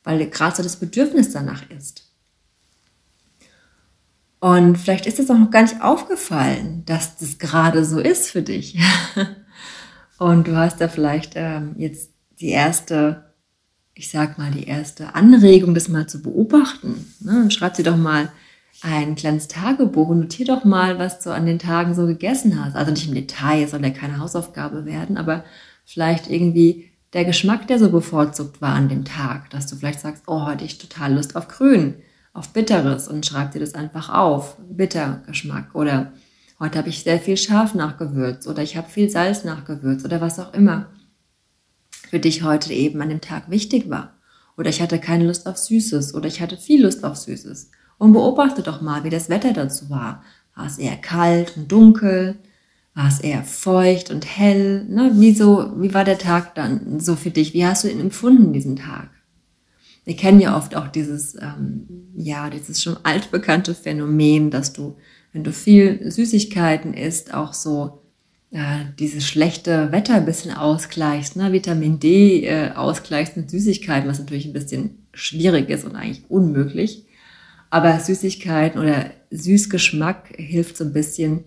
weil 0.06 0.26
gerade 0.30 0.56
so 0.56 0.64
das 0.64 0.78
Bedürfnis 0.78 1.34
danach 1.34 1.70
ist. 1.70 2.09
Und 4.40 4.78
vielleicht 4.78 5.06
ist 5.06 5.20
es 5.20 5.30
auch 5.30 5.38
noch 5.38 5.52
gar 5.52 5.64
nicht 5.64 5.82
aufgefallen, 5.82 6.84
dass 6.86 7.18
das 7.18 7.40
gerade 7.40 7.84
so 7.84 8.00
ist 8.00 8.30
für 8.30 8.42
dich. 8.42 8.80
Und 10.18 10.48
du 10.48 10.56
hast 10.56 10.80
da 10.80 10.88
vielleicht 10.88 11.34
ähm, 11.36 11.76
jetzt 11.78 12.12
die 12.40 12.50
erste, 12.50 13.34
ich 13.94 14.10
sag 14.10 14.38
mal, 14.38 14.52
die 14.52 14.66
erste 14.66 15.16
Anregung, 15.16 15.74
das 15.74 15.90
mal 15.90 16.08
zu 16.08 16.22
beobachten. 16.22 17.14
Ne? 17.20 17.52
Schreib 17.52 17.76
dir 17.76 17.84
doch 17.84 17.98
mal 17.98 18.32
ein 18.82 19.16
kleines 19.16 19.50
Tagebuch 19.50 20.08
und 20.08 20.22
notier 20.22 20.46
doch 20.46 20.64
mal, 20.64 21.00
was 21.00 21.20
du 21.20 21.34
an 21.34 21.46
den 21.46 21.60
Tagen 21.60 21.96
so 21.96 22.06
gegessen 22.06 22.64
hast. 22.64 22.78
Also 22.78 22.92
nicht 22.92 23.10
im 23.10 23.14
Detail, 23.14 23.68
soll 23.68 23.84
ja 23.84 23.90
keine 23.90 24.20
Hausaufgabe 24.20 24.86
werden, 24.86 25.18
aber 25.18 25.44
vielleicht 25.84 26.30
irgendwie 26.30 26.90
der 27.12 27.26
Geschmack, 27.26 27.68
der 27.68 27.78
so 27.78 27.90
bevorzugt 27.90 28.62
war 28.62 28.74
an 28.74 28.88
dem 28.88 29.04
Tag, 29.04 29.50
dass 29.50 29.68
du 29.68 29.76
vielleicht 29.76 30.00
sagst, 30.00 30.24
oh, 30.28 30.46
heute 30.46 30.64
ich 30.64 30.78
total 30.78 31.14
Lust 31.14 31.36
auf 31.36 31.50
Grün 31.50 31.96
auf 32.40 32.50
Bitteres 32.50 33.10
und 33.10 33.26
schreib 33.26 33.52
dir 33.52 33.60
das 33.60 33.76
einfach 33.76 34.10
auf. 34.10 34.56
Bittergeschmack 34.70 35.76
oder 35.76 36.14
heute 36.58 36.78
habe 36.78 36.88
ich 36.88 37.04
sehr 37.04 37.20
viel 37.20 37.36
Schaf 37.36 37.76
nachgewürzt 37.76 38.48
oder 38.48 38.64
ich 38.64 38.78
habe 38.78 38.90
viel 38.90 39.10
Salz 39.10 39.44
nachgewürzt 39.44 40.06
oder 40.06 40.22
was 40.22 40.40
auch 40.40 40.54
immer 40.54 40.88
für 42.10 42.20
dich 42.20 42.42
heute 42.42 42.74
eben 42.74 43.02
an 43.02 43.10
dem 43.10 43.20
Tag 43.20 43.50
wichtig 43.52 43.90
war. 43.90 44.14
Oder 44.58 44.70
ich 44.70 44.82
hatte 44.82 45.00
keine 45.00 45.26
Lust 45.26 45.48
auf 45.48 45.58
Süßes 45.58 46.16
oder 46.16 46.28
ich 46.28 46.40
hatte 46.40 46.56
viel 46.56 46.84
Lust 46.84 47.04
auf 47.04 47.18
Süßes. 47.18 47.72
Und 47.98 48.14
beobachte 48.14 48.64
doch 48.64 48.80
mal, 48.80 49.04
wie 49.04 49.10
das 49.10 49.28
Wetter 49.28 49.52
dazu 49.52 49.90
war. 49.90 50.24
War 50.56 50.66
es 50.66 50.78
eher 50.78 50.96
kalt 50.96 51.58
und 51.58 51.70
dunkel? 51.70 52.38
War 52.96 53.10
es 53.10 53.20
eher 53.20 53.44
feucht 53.44 54.12
und 54.12 54.26
hell? 54.26 54.86
Ne? 54.86 55.12
Wie, 55.16 55.38
wie 55.38 55.94
war 55.94 56.06
der 56.06 56.18
Tag 56.18 56.56
dann 56.56 57.02
so 57.02 57.18
für 57.18 57.32
dich? 57.32 57.54
Wie 57.54 57.66
hast 57.66 57.84
du 57.84 57.90
ihn 57.90 58.00
empfunden, 58.00 58.54
diesen 58.54 58.78
Tag? 58.78 59.10
Wir 60.10 60.16
kennen 60.16 60.40
ja 60.40 60.58
oft 60.58 60.76
auch 60.76 60.88
dieses, 60.88 61.36
ähm, 61.36 61.86
ja, 62.16 62.50
dieses 62.50 62.82
schon 62.82 62.98
altbekannte 63.04 63.76
Phänomen, 63.76 64.50
dass 64.50 64.74
du, 64.74 64.98
wenn 65.34 65.44
du 65.44 65.54
viel 65.54 66.12
Süßigkeiten 66.12 66.96
isst, 66.96 67.32
auch 67.32 67.54
so 67.54 68.02
äh, 68.50 68.86
dieses 68.98 69.28
schlechte 69.28 69.92
Wetter 69.92 70.16
ein 70.16 70.26
bisschen 70.26 70.52
ausgleichst, 70.52 71.36
ne? 71.36 71.54
Vitamin 71.54 72.00
D 72.00 72.44
äh, 72.44 72.72
ausgleichst 72.72 73.38
mit 73.38 73.52
Süßigkeiten, 73.52 74.10
was 74.10 74.18
natürlich 74.18 74.48
ein 74.48 74.54
bisschen 74.54 74.98
schwierig 75.14 75.70
ist 75.70 75.86
und 75.86 75.96
eigentlich 75.96 76.24
unmöglich. 76.28 77.06
Aber 77.70 78.00
Süßigkeiten 78.00 78.82
oder 78.82 79.12
Süßgeschmack 79.30 80.34
hilft 80.38 80.78
so 80.78 80.86
ein 80.86 80.94
bisschen, 80.94 81.44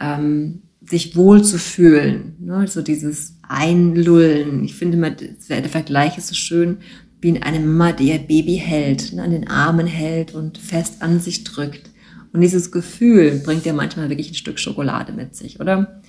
ähm, 0.00 0.62
sich 0.80 1.14
wohl 1.14 1.44
zu 1.44 1.58
fühlen. 1.58 2.36
Ne? 2.38 2.66
So 2.68 2.80
dieses 2.80 3.34
Einlullen. 3.46 4.64
Ich 4.64 4.76
finde, 4.76 5.14
der 5.50 5.64
Vergleich 5.64 6.16
ist 6.16 6.28
so 6.28 6.34
schön 6.34 6.78
wie 7.20 7.30
in 7.30 7.42
eine 7.42 7.60
Mama, 7.60 7.92
die 7.92 8.10
ihr 8.10 8.18
Baby 8.18 8.56
hält, 8.56 9.12
ne, 9.12 9.22
an 9.22 9.30
den 9.30 9.48
Armen 9.48 9.86
hält 9.86 10.34
und 10.34 10.58
fest 10.58 11.02
an 11.02 11.20
sich 11.20 11.44
drückt. 11.44 11.90
Und 12.32 12.40
dieses 12.40 12.70
Gefühl 12.70 13.40
bringt 13.44 13.64
ja 13.64 13.72
manchmal 13.72 14.10
wirklich 14.10 14.30
ein 14.30 14.34
Stück 14.34 14.58
Schokolade 14.58 15.12
mit 15.12 15.34
sich, 15.34 15.60
oder? 15.60 16.00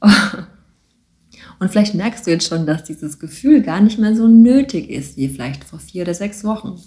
Und 1.60 1.70
vielleicht 1.70 1.94
merkst 1.94 2.26
du 2.26 2.30
jetzt 2.30 2.48
schon, 2.48 2.66
dass 2.66 2.84
dieses 2.84 3.18
Gefühl 3.18 3.62
gar 3.62 3.82
nicht 3.82 3.98
mehr 3.98 4.16
so 4.16 4.26
nötig 4.26 4.88
ist, 4.88 5.18
wie 5.18 5.28
vielleicht 5.28 5.62
vor 5.62 5.78
vier 5.78 6.02
oder 6.02 6.14
sechs 6.14 6.42
Wochen. 6.42 6.80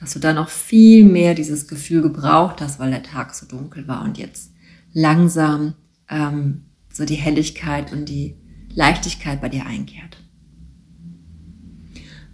Dass 0.00 0.14
du 0.14 0.18
da 0.18 0.32
noch 0.32 0.48
viel 0.48 1.04
mehr 1.04 1.34
dieses 1.34 1.68
Gefühl 1.68 2.00
gebraucht 2.00 2.62
hast, 2.62 2.78
weil 2.78 2.90
der 2.90 3.02
Tag 3.02 3.34
so 3.34 3.46
dunkel 3.46 3.86
war 3.86 4.02
und 4.02 4.16
jetzt 4.16 4.52
langsam 4.94 5.74
ähm, 6.08 6.62
so 6.90 7.04
die 7.04 7.14
Helligkeit 7.14 7.92
und 7.92 8.08
die 8.08 8.36
Leichtigkeit 8.74 9.42
bei 9.42 9.50
dir 9.50 9.66
einkehrt. 9.66 10.16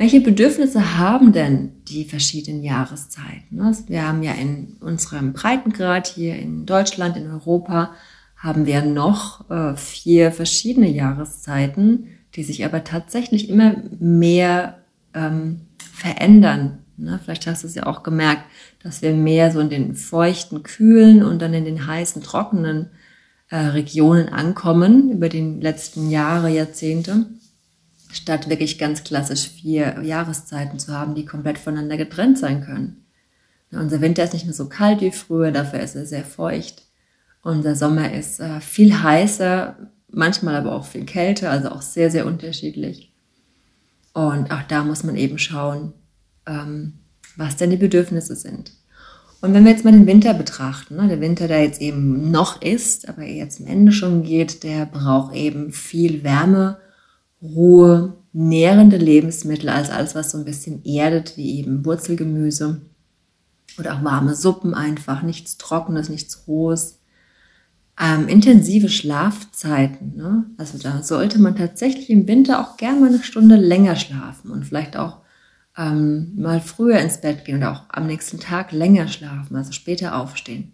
Welche 0.03 0.21
Bedürfnisse 0.21 0.99
haben 0.99 1.33
denn 1.33 1.75
die 1.87 2.05
verschiedenen 2.05 2.65
Jahreszeiten? 2.65 3.61
Also 3.61 3.89
wir 3.89 4.05
haben 4.05 4.25
ja 4.25 4.33
in 4.33 4.77
unserem 4.81 5.33
Breitengrad 5.33 6.09
hier 6.09 6.35
in 6.35 6.67
Deutschland, 6.67 7.17
in 7.17 7.31
Europa, 7.31 7.93
haben 8.37 8.67
wir 8.67 8.83
noch 8.83 9.49
äh, 9.49 9.77
vier 9.77 10.33
verschiedene 10.33 10.91
Jahreszeiten, 10.91 12.09
die 12.35 12.43
sich 12.43 12.65
aber 12.65 12.83
tatsächlich 12.83 13.49
immer 13.49 13.77
mehr 14.01 14.79
ähm, 15.15 15.69
verändern. 15.79 16.79
Ne? 16.97 17.21
Vielleicht 17.23 17.47
hast 17.47 17.63
du 17.63 17.69
es 17.69 17.77
ja 17.77 17.87
auch 17.87 18.03
gemerkt, 18.03 18.43
dass 18.83 19.03
wir 19.03 19.15
mehr 19.15 19.53
so 19.53 19.61
in 19.61 19.71
den 19.71 19.95
feuchten, 19.95 20.65
kühlen 20.65 21.23
und 21.23 21.41
dann 21.41 21.55
in 21.55 21.65
den 21.65 21.87
heißen, 21.87 22.23
trockenen 22.23 22.91
äh, 23.51 23.57
Regionen 23.57 24.31
ankommen 24.31 25.13
über 25.13 25.29
die 25.29 25.61
letzten 25.61 26.11
Jahre, 26.11 26.51
Jahrzehnte 26.51 27.27
statt 28.13 28.49
wirklich 28.49 28.79
ganz 28.79 29.05
klassisch 29.05 29.49
vier 29.49 30.03
Jahreszeiten 30.03 30.79
zu 30.79 30.93
haben, 30.93 31.15
die 31.15 31.25
komplett 31.25 31.59
voneinander 31.59 31.97
getrennt 31.97 32.39
sein 32.39 32.63
können. 32.63 33.05
Unser 33.71 34.01
Winter 34.01 34.23
ist 34.23 34.35
nicht 34.35 34.45
mehr 34.45 34.55
so 34.55 34.69
kalt 34.69 35.01
wie 35.01 35.13
früher, 35.13 35.51
dafür 35.51 35.81
ist 35.81 35.97
er 35.97 36.05
sehr 36.05 36.25
feucht. 36.25 36.83
Unser 37.43 37.75
Sommer 37.75 38.13
ist 38.13 38.39
äh, 38.39 38.61
viel 38.61 39.03
heißer, 39.03 39.77
manchmal 40.11 40.57
aber 40.57 40.75
auch 40.75 40.85
viel 40.85 41.05
kälter, 41.05 41.51
also 41.51 41.71
auch 41.71 41.83
sehr, 41.83 42.11
sehr 42.11 42.27
unterschiedlich. 42.27 43.11
Und 44.13 44.53
auch 44.53 44.63
da 44.69 44.85
muss 44.85 45.05
man 45.05 45.17
eben 45.17 45.39
schauen, 45.39 45.95
ähm, 46.47 46.95
was 47.37 47.57
denn 47.57 47.71
die 47.71 47.77
Bedürfnisse 47.77 48.37
sind. 48.37 48.73
Und 49.41 49.55
wenn 49.55 49.65
wir 49.65 49.73
jetzt 49.73 49.85
mal 49.85 49.91
den 49.91 50.07
Winter 50.07 50.35
betrachten, 50.35 50.97
ne, 50.97 51.09
der 51.09 51.21
Winter, 51.21 51.49
der 51.49 51.65
jetzt 51.65 51.81
eben 51.81 52.31
noch 52.31 52.63
ist, 52.63 53.09
aber 53.09 53.25
jetzt 53.25 53.57
zum 53.57 53.67
Ende 53.67 53.91
schon 53.91 54.23
geht, 54.23 54.63
der 54.63 54.87
braucht 54.87 55.35
eben 55.35 55.73
viel 55.73 56.23
Wärme 56.23 56.79
rohe, 57.43 58.15
nährende 58.33 58.97
Lebensmittel 58.97 59.69
als 59.69 59.91
alles, 59.91 60.15
was 60.15 60.31
so 60.31 60.39
ein 60.39 60.45
bisschen 60.45 60.85
erdet, 60.85 61.37
wie 61.37 61.59
eben 61.59 61.85
Wurzelgemüse 61.85 62.81
oder 63.79 63.95
auch 63.95 64.05
warme 64.05 64.35
Suppen 64.35 64.75
einfach, 64.75 65.23
nichts 65.23 65.59
Trockenes, 65.59 66.09
nichts 66.09 66.47
Rohes. 66.47 66.99
Ähm, 68.01 68.27
intensive 68.29 68.89
Schlafzeiten. 68.89 70.17
Ne? 70.17 70.47
Also 70.57 70.79
da 70.79 71.03
sollte 71.03 71.39
man 71.39 71.57
tatsächlich 71.57 72.09
im 72.09 72.27
Winter 72.27 72.61
auch 72.61 72.79
gerne 72.79 73.01
mal 73.01 73.09
eine 73.11 73.23
Stunde 73.23 73.57
länger 73.57 73.97
schlafen 73.97 74.51
und 74.51 74.65
vielleicht 74.65 74.97
auch 74.97 75.19
ähm, 75.77 76.33
mal 76.37 76.61
früher 76.61 76.99
ins 76.99 77.21
Bett 77.21 77.45
gehen 77.45 77.59
oder 77.59 77.73
auch 77.73 77.83
am 77.89 78.07
nächsten 78.07 78.41
Tag 78.41 78.73
länger 78.73 79.09
schlafen, 79.09 79.57
also 79.57 79.73
später 79.73 80.17
aufstehen. 80.17 80.73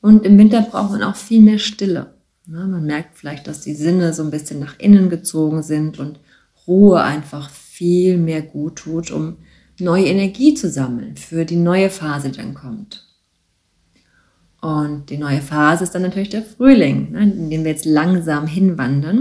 Und 0.00 0.24
im 0.24 0.38
Winter 0.38 0.62
braucht 0.62 0.92
man 0.92 1.02
auch 1.02 1.16
viel 1.16 1.40
mehr 1.40 1.58
Stille. 1.58 2.14
Na, 2.52 2.66
man 2.66 2.84
merkt 2.84 3.16
vielleicht, 3.16 3.46
dass 3.46 3.60
die 3.60 3.74
Sinne 3.74 4.12
so 4.12 4.24
ein 4.24 4.32
bisschen 4.32 4.58
nach 4.58 4.76
innen 4.80 5.08
gezogen 5.08 5.62
sind 5.62 6.00
und 6.00 6.18
Ruhe 6.66 7.00
einfach 7.00 7.48
viel 7.48 8.16
mehr 8.16 8.42
gut 8.42 8.74
tut, 8.74 9.12
um 9.12 9.36
neue 9.78 10.06
Energie 10.06 10.54
zu 10.54 10.68
sammeln 10.68 11.16
für 11.16 11.44
die 11.44 11.54
neue 11.54 11.90
Phase, 11.90 12.30
die 12.30 12.38
dann 12.38 12.54
kommt. 12.54 13.06
Und 14.60 15.10
die 15.10 15.16
neue 15.16 15.40
Phase 15.40 15.84
ist 15.84 15.94
dann 15.94 16.02
natürlich 16.02 16.30
der 16.30 16.42
Frühling, 16.42 17.12
ne, 17.12 17.22
in 17.22 17.50
dem 17.50 17.62
wir 17.62 17.70
jetzt 17.70 17.84
langsam 17.84 18.48
hinwandern. 18.48 19.18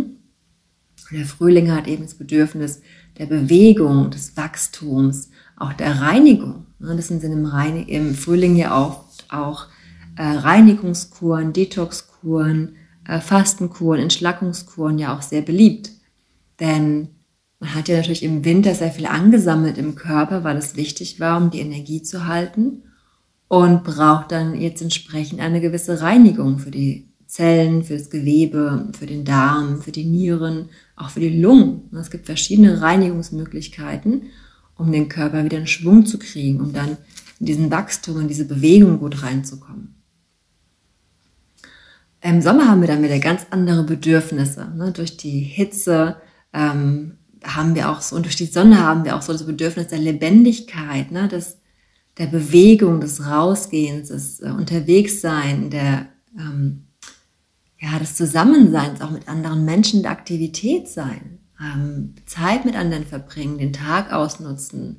Und 1.11 1.17
der 1.19 1.25
Frühling 1.27 1.71
hat 1.71 1.87
eben 1.87 2.05
das 2.05 2.15
Bedürfnis 2.15 2.81
der 3.19 3.27
Bewegung, 3.27 4.09
des 4.09 4.37
Wachstums, 4.37 5.29
auch 5.55 5.73
der 5.73 6.01
Reinigung. 6.01 6.65
Ne. 6.79 6.95
Das 6.95 7.09
sind 7.09 7.23
im, 7.23 7.45
im 7.87 8.15
Frühling 8.15 8.55
ja 8.55 8.75
auch, 8.75 9.05
auch 9.29 9.67
äh, 10.17 10.23
Reinigungskuren, 10.23 11.53
Detoxkuren, 11.53 12.75
Fastenkuren, 13.17 14.01
Entschlackungskuren 14.01 14.99
ja 14.99 15.15
auch 15.15 15.21
sehr 15.21 15.41
beliebt. 15.41 15.91
Denn 16.59 17.09
man 17.59 17.75
hat 17.75 17.87
ja 17.87 17.97
natürlich 17.97 18.23
im 18.23 18.45
Winter 18.45 18.73
sehr 18.75 18.91
viel 18.91 19.05
angesammelt 19.05 19.77
im 19.77 19.95
Körper, 19.95 20.43
weil 20.43 20.57
es 20.57 20.75
wichtig 20.75 21.19
war, 21.19 21.37
um 21.37 21.49
die 21.49 21.59
Energie 21.59 22.01
zu 22.01 22.27
halten 22.27 22.83
und 23.47 23.83
braucht 23.83 24.31
dann 24.31 24.59
jetzt 24.59 24.81
entsprechend 24.81 25.41
eine 25.41 25.59
gewisse 25.59 26.01
Reinigung 26.01 26.59
für 26.59 26.71
die 26.71 27.07
Zellen, 27.27 27.83
für 27.83 27.97
das 27.97 28.09
Gewebe, 28.09 28.89
für 28.97 29.05
den 29.05 29.25
Darm, 29.25 29.81
für 29.81 29.91
die 29.91 30.05
Nieren, 30.05 30.69
auch 30.95 31.09
für 31.09 31.19
die 31.19 31.41
Lungen. 31.41 31.89
Es 31.99 32.09
gibt 32.09 32.25
verschiedene 32.25 32.81
Reinigungsmöglichkeiten, 32.81 34.23
um 34.75 34.91
den 34.91 35.09
Körper 35.09 35.43
wieder 35.43 35.57
in 35.57 35.67
Schwung 35.67 36.05
zu 36.05 36.17
kriegen, 36.17 36.61
um 36.61 36.73
dann 36.73 36.97
in 37.39 37.45
diesen 37.45 37.71
Wachstum, 37.71 38.21
in 38.21 38.27
diese 38.27 38.45
Bewegung 38.45 38.99
gut 38.99 39.21
reinzukommen. 39.21 39.98
Im 42.21 42.41
Sommer 42.41 42.67
haben 42.67 42.81
wir 42.81 42.87
dann 42.87 43.03
wieder 43.03 43.19
ganz 43.19 43.47
andere 43.49 43.83
Bedürfnisse. 43.83 44.67
Ne? 44.75 44.91
Durch 44.91 45.15
die 45.15 45.39
Hitze 45.39 46.17
ähm, 46.53 47.17
haben 47.43 47.75
wir 47.75 47.89
auch 47.89 48.01
so, 48.01 48.15
und 48.15 48.25
durch 48.25 48.35
die 48.35 48.45
Sonne 48.45 48.83
haben 48.83 49.05
wir 49.05 49.15
auch 49.15 49.21
so 49.21 49.31
das 49.31 49.45
Bedürfnis 49.45 49.87
der 49.87 49.99
Lebendigkeit, 49.99 51.11
ne? 51.11 51.27
des, 51.29 51.57
der 52.17 52.27
Bewegung, 52.27 52.99
des 52.99 53.25
Rausgehens, 53.25 54.09
des 54.09 54.41
äh, 54.41 54.49
Unterwegssein, 54.49 55.69
der, 55.69 56.07
ähm, 56.37 56.83
ja, 57.79 57.97
des 57.97 58.15
Zusammenseins 58.15 58.99
auch 58.99 59.11
mit 59.11 59.29
anderen 59.29 59.63
Menschen, 59.63 60.01
der 60.01 60.11
Aktivität 60.11 60.89
sein, 60.89 61.39
ähm, 61.61 62.15
Zeit 62.25 62.65
mit 62.65 62.75
anderen 62.75 63.05
verbringen, 63.05 63.57
den 63.57 63.71
Tag 63.71 64.11
ausnutzen. 64.11 64.97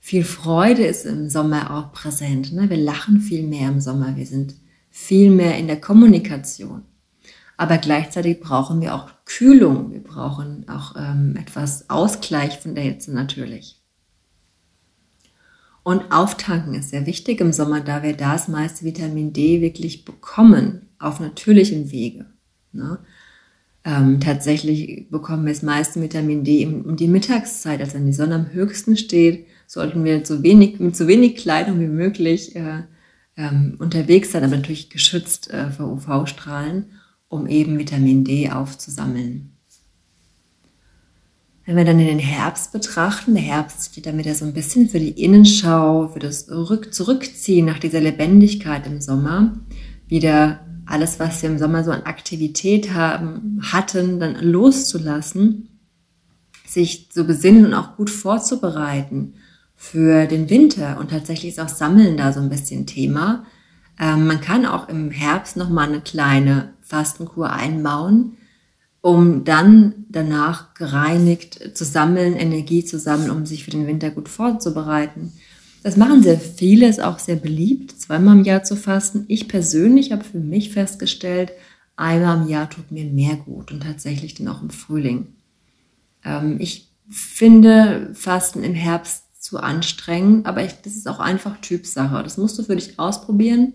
Viel 0.00 0.24
Freude 0.24 0.84
ist 0.84 1.06
im 1.06 1.30
Sommer 1.30 1.74
auch 1.74 1.92
präsent. 1.92 2.52
Ne? 2.52 2.68
Wir 2.68 2.76
lachen 2.76 3.20
viel 3.20 3.46
mehr 3.46 3.68
im 3.68 3.80
Sommer. 3.80 4.16
Wir 4.16 4.26
sind 4.26 4.54
viel 4.92 5.30
mehr 5.30 5.58
in 5.58 5.66
der 5.66 5.80
Kommunikation. 5.80 6.82
Aber 7.56 7.78
gleichzeitig 7.78 8.40
brauchen 8.40 8.80
wir 8.80 8.94
auch 8.94 9.08
Kühlung. 9.24 9.92
Wir 9.92 10.02
brauchen 10.02 10.68
auch 10.68 10.94
ähm, 10.96 11.36
etwas 11.36 11.88
Ausgleich 11.90 12.58
von 12.58 12.74
der 12.74 12.84
Hitze 12.84 13.12
natürlich. 13.12 13.80
Und 15.82 16.12
auftanken 16.12 16.74
ist 16.74 16.90
sehr 16.90 17.06
wichtig 17.06 17.40
im 17.40 17.52
Sommer, 17.52 17.80
da 17.80 18.02
wir 18.02 18.12
das 18.12 18.46
meiste 18.46 18.84
Vitamin 18.84 19.32
D 19.32 19.60
wirklich 19.60 20.04
bekommen, 20.04 20.88
auf 20.98 21.18
natürlichem 21.18 21.90
Wege. 21.90 22.26
Ne? 22.72 22.98
Ähm, 23.84 24.20
tatsächlich 24.20 25.08
bekommen 25.10 25.44
wir 25.44 25.52
das 25.52 25.62
meiste 25.62 26.00
Vitamin 26.00 26.44
D 26.44 26.66
um 26.66 26.96
die 26.96 27.08
Mittagszeit, 27.08 27.80
als 27.80 27.94
wenn 27.94 28.06
die 28.06 28.12
Sonne 28.12 28.36
am 28.36 28.52
höchsten 28.52 28.96
steht, 28.96 29.46
sollten 29.66 30.04
wir 30.04 30.24
so 30.24 30.42
wenig, 30.42 30.78
mit 30.78 30.94
so 30.94 31.08
wenig 31.08 31.36
Kleidung 31.36 31.80
wie 31.80 31.88
möglich 31.88 32.54
äh, 32.54 32.82
ähm, 33.36 33.76
unterwegs 33.78 34.32
sein, 34.32 34.44
aber 34.44 34.56
natürlich 34.56 34.90
geschützt 34.90 35.50
äh, 35.50 35.70
vor 35.70 35.90
UV-Strahlen, 35.92 36.86
um 37.28 37.46
eben 37.46 37.78
Vitamin 37.78 38.24
D 38.24 38.50
aufzusammeln. 38.50 39.52
Wenn 41.64 41.76
wir 41.76 41.84
dann 41.84 42.00
in 42.00 42.06
den 42.06 42.18
Herbst 42.18 42.72
betrachten, 42.72 43.34
der 43.34 43.42
Herbst 43.42 43.92
steht 43.92 44.06
dann 44.06 44.18
wieder 44.18 44.34
so 44.34 44.44
ein 44.44 44.52
bisschen 44.52 44.88
für 44.88 44.98
die 44.98 45.22
Innenschau, 45.22 46.08
für 46.08 46.18
das 46.18 46.50
Rück 46.50 46.92
Zurückziehen 46.92 47.66
nach 47.66 47.78
dieser 47.78 48.00
Lebendigkeit 48.00 48.86
im 48.86 49.00
Sommer, 49.00 49.54
wieder 50.08 50.60
alles, 50.86 51.20
was 51.20 51.40
wir 51.40 51.50
im 51.50 51.58
Sommer 51.58 51.84
so 51.84 51.92
an 51.92 52.02
Aktivität 52.02 52.92
haben, 52.92 53.60
hatten, 53.62 54.18
dann 54.18 54.34
loszulassen, 54.34 55.68
sich 56.66 57.10
zu 57.12 57.24
besinnen 57.24 57.66
und 57.66 57.74
auch 57.74 57.96
gut 57.96 58.10
vorzubereiten 58.10 59.34
für 59.82 60.26
den 60.26 60.48
Winter. 60.48 60.96
Und 61.00 61.10
tatsächlich 61.10 61.54
ist 61.54 61.60
auch 61.60 61.68
Sammeln 61.68 62.16
da 62.16 62.32
so 62.32 62.38
ein 62.38 62.48
bisschen 62.48 62.86
Thema. 62.86 63.44
Ähm, 63.98 64.28
man 64.28 64.40
kann 64.40 64.64
auch 64.64 64.88
im 64.88 65.10
Herbst 65.10 65.56
nochmal 65.56 65.88
eine 65.88 66.00
kleine 66.00 66.72
Fastenkur 66.82 67.52
einbauen, 67.52 68.36
um 69.00 69.42
dann 69.42 70.06
danach 70.08 70.74
gereinigt 70.74 71.76
zu 71.76 71.84
sammeln, 71.84 72.36
Energie 72.36 72.84
zu 72.84 72.96
sammeln, 72.96 73.32
um 73.32 73.44
sich 73.44 73.64
für 73.64 73.72
den 73.72 73.88
Winter 73.88 74.10
gut 74.10 74.28
vorzubereiten. 74.28 75.32
Das 75.82 75.96
machen 75.96 76.22
sehr 76.22 76.38
viele, 76.38 76.86
ist 76.86 77.02
auch 77.02 77.18
sehr 77.18 77.36
beliebt, 77.36 77.90
zweimal 78.00 78.38
im 78.38 78.44
Jahr 78.44 78.62
zu 78.62 78.76
fasten. 78.76 79.24
Ich 79.26 79.48
persönlich 79.48 80.12
habe 80.12 80.22
für 80.22 80.38
mich 80.38 80.70
festgestellt, 80.70 81.50
einmal 81.96 82.40
im 82.40 82.48
Jahr 82.48 82.70
tut 82.70 82.92
mir 82.92 83.04
mehr 83.06 83.34
gut 83.34 83.72
und 83.72 83.82
tatsächlich 83.82 84.34
dann 84.34 84.46
auch 84.46 84.62
im 84.62 84.70
Frühling. 84.70 85.26
Ähm, 86.24 86.58
ich 86.60 86.86
finde 87.10 88.10
Fasten 88.14 88.62
im 88.62 88.74
Herbst 88.74 89.24
zu 89.52 89.62
anstrengend, 89.62 90.46
aber 90.46 90.64
ich, 90.64 90.72
das 90.82 90.96
ist 90.96 91.06
auch 91.06 91.20
einfach 91.20 91.60
Typsache. 91.60 92.22
Das 92.22 92.38
musst 92.38 92.58
du 92.58 92.62
für 92.62 92.74
dich 92.74 92.98
ausprobieren. 92.98 93.74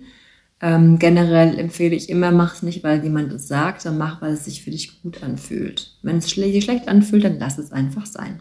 Ähm, 0.59 0.97
generell 0.97 1.59
empfehle 1.59 1.95
ich 1.95 2.09
immer, 2.09 2.31
mach 2.31 2.55
es 2.55 2.63
nicht, 2.63 2.83
weil 2.83 3.03
jemand 3.03 3.31
es 3.31 3.47
sagt, 3.47 3.81
sondern 3.81 3.99
mach, 3.99 4.21
weil 4.23 4.33
es 4.33 4.45
sich 4.45 4.63
für 4.63 4.71
dich 4.71 5.03
gut 5.03 5.21
anfühlt. 5.21 5.95
Wenn 6.01 6.17
es 6.17 6.25
sich 6.25 6.63
schlecht 6.63 6.87
anfühlt, 6.87 7.25
dann 7.25 7.37
lass 7.37 7.59
es 7.59 7.71
einfach 7.71 8.07
sein. 8.07 8.39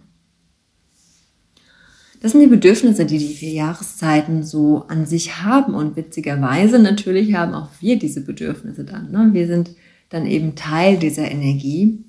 Das 2.22 2.32
sind 2.32 2.40
die 2.40 2.46
Bedürfnisse, 2.46 3.04
die 3.04 3.18
die 3.18 3.34
vier 3.34 3.52
Jahreszeiten 3.52 4.42
so 4.42 4.86
an 4.88 5.04
sich 5.04 5.42
haben. 5.42 5.74
Und 5.74 5.94
witzigerweise 5.94 6.78
natürlich 6.78 7.34
haben 7.34 7.52
auch 7.52 7.68
wir 7.80 7.98
diese 7.98 8.22
Bedürfnisse 8.22 8.84
dann. 8.84 9.10
Ne? 9.10 9.28
Wir 9.34 9.46
sind 9.46 9.72
dann 10.08 10.24
eben 10.24 10.54
Teil 10.54 10.96
dieser 10.96 11.30
Energie. 11.30 12.02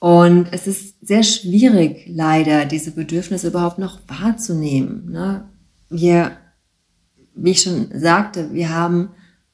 Und 0.00 0.48
es 0.52 0.66
ist 0.66 0.94
sehr 1.06 1.22
schwierig, 1.24 2.04
leider, 2.06 2.64
diese 2.64 2.92
Bedürfnisse 2.92 3.48
überhaupt 3.48 3.78
noch 3.78 3.98
wahrzunehmen. 4.06 5.10
Ne? 5.10 5.48
Wir, 5.90 6.36
wie 7.34 7.50
ich 7.50 7.62
schon 7.62 7.88
sagte, 7.92 8.52
wir 8.52 8.70
haben 8.70 9.10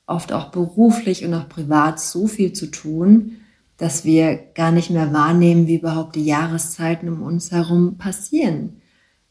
oft 0.06 0.32
auch 0.32 0.50
beruflich 0.50 1.24
und 1.24 1.32
auch 1.32 1.48
privat 1.48 1.98
so 1.98 2.26
viel 2.26 2.52
zu 2.52 2.66
tun, 2.66 3.36
dass 3.78 4.04
wir 4.04 4.38
gar 4.54 4.70
nicht 4.70 4.90
mehr 4.90 5.12
wahrnehmen, 5.12 5.66
wie 5.66 5.76
überhaupt 5.76 6.14
die 6.14 6.24
Jahreszeiten 6.24 7.08
um 7.08 7.22
uns 7.22 7.50
herum 7.50 7.96
passieren, 7.96 8.80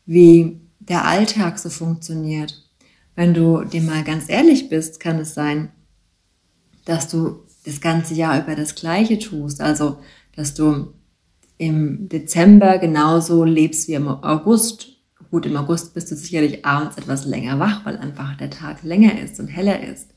wie 0.06 0.60
der 0.80 1.06
Alltag 1.06 1.60
so 1.60 1.70
funktioniert. 1.70 2.60
Wenn 3.16 3.34
du 3.34 3.64
dir 3.64 3.82
mal 3.82 4.04
ganz 4.04 4.28
ehrlich 4.28 4.68
bist, 4.70 5.00
kann 5.00 5.20
es 5.20 5.36
sein, 5.36 5.70
dass 6.86 7.08
du 7.08 7.44
das 7.66 7.80
ganze 7.80 8.16
Jahr 8.16 8.44
über 8.44 8.56
das 8.56 8.76
Gleiche 8.76 9.20
tust. 9.20 9.62
Also, 9.62 10.00
dass 10.36 10.56
du 10.56 10.94
im 11.66 12.10
Dezember 12.10 12.78
genauso 12.78 13.44
lebst 13.44 13.88
wie 13.88 13.94
im 13.94 14.08
August. 14.08 14.88
Gut, 15.30 15.46
im 15.46 15.58
August 15.58 15.94
bist 15.94 16.12
du 16.12 16.16
sicherlich 16.16 16.66
abends 16.66 16.98
etwas 16.98 17.26
länger 17.26 17.60
wach, 17.60 17.86
weil 17.86 17.98
einfach 17.98 18.38
der 18.38 18.50
Tag 18.50 18.84
länger 18.84 19.20
ist 19.20 19.40
und 19.40 19.48
heller 19.48 19.82
ist. 19.84 20.10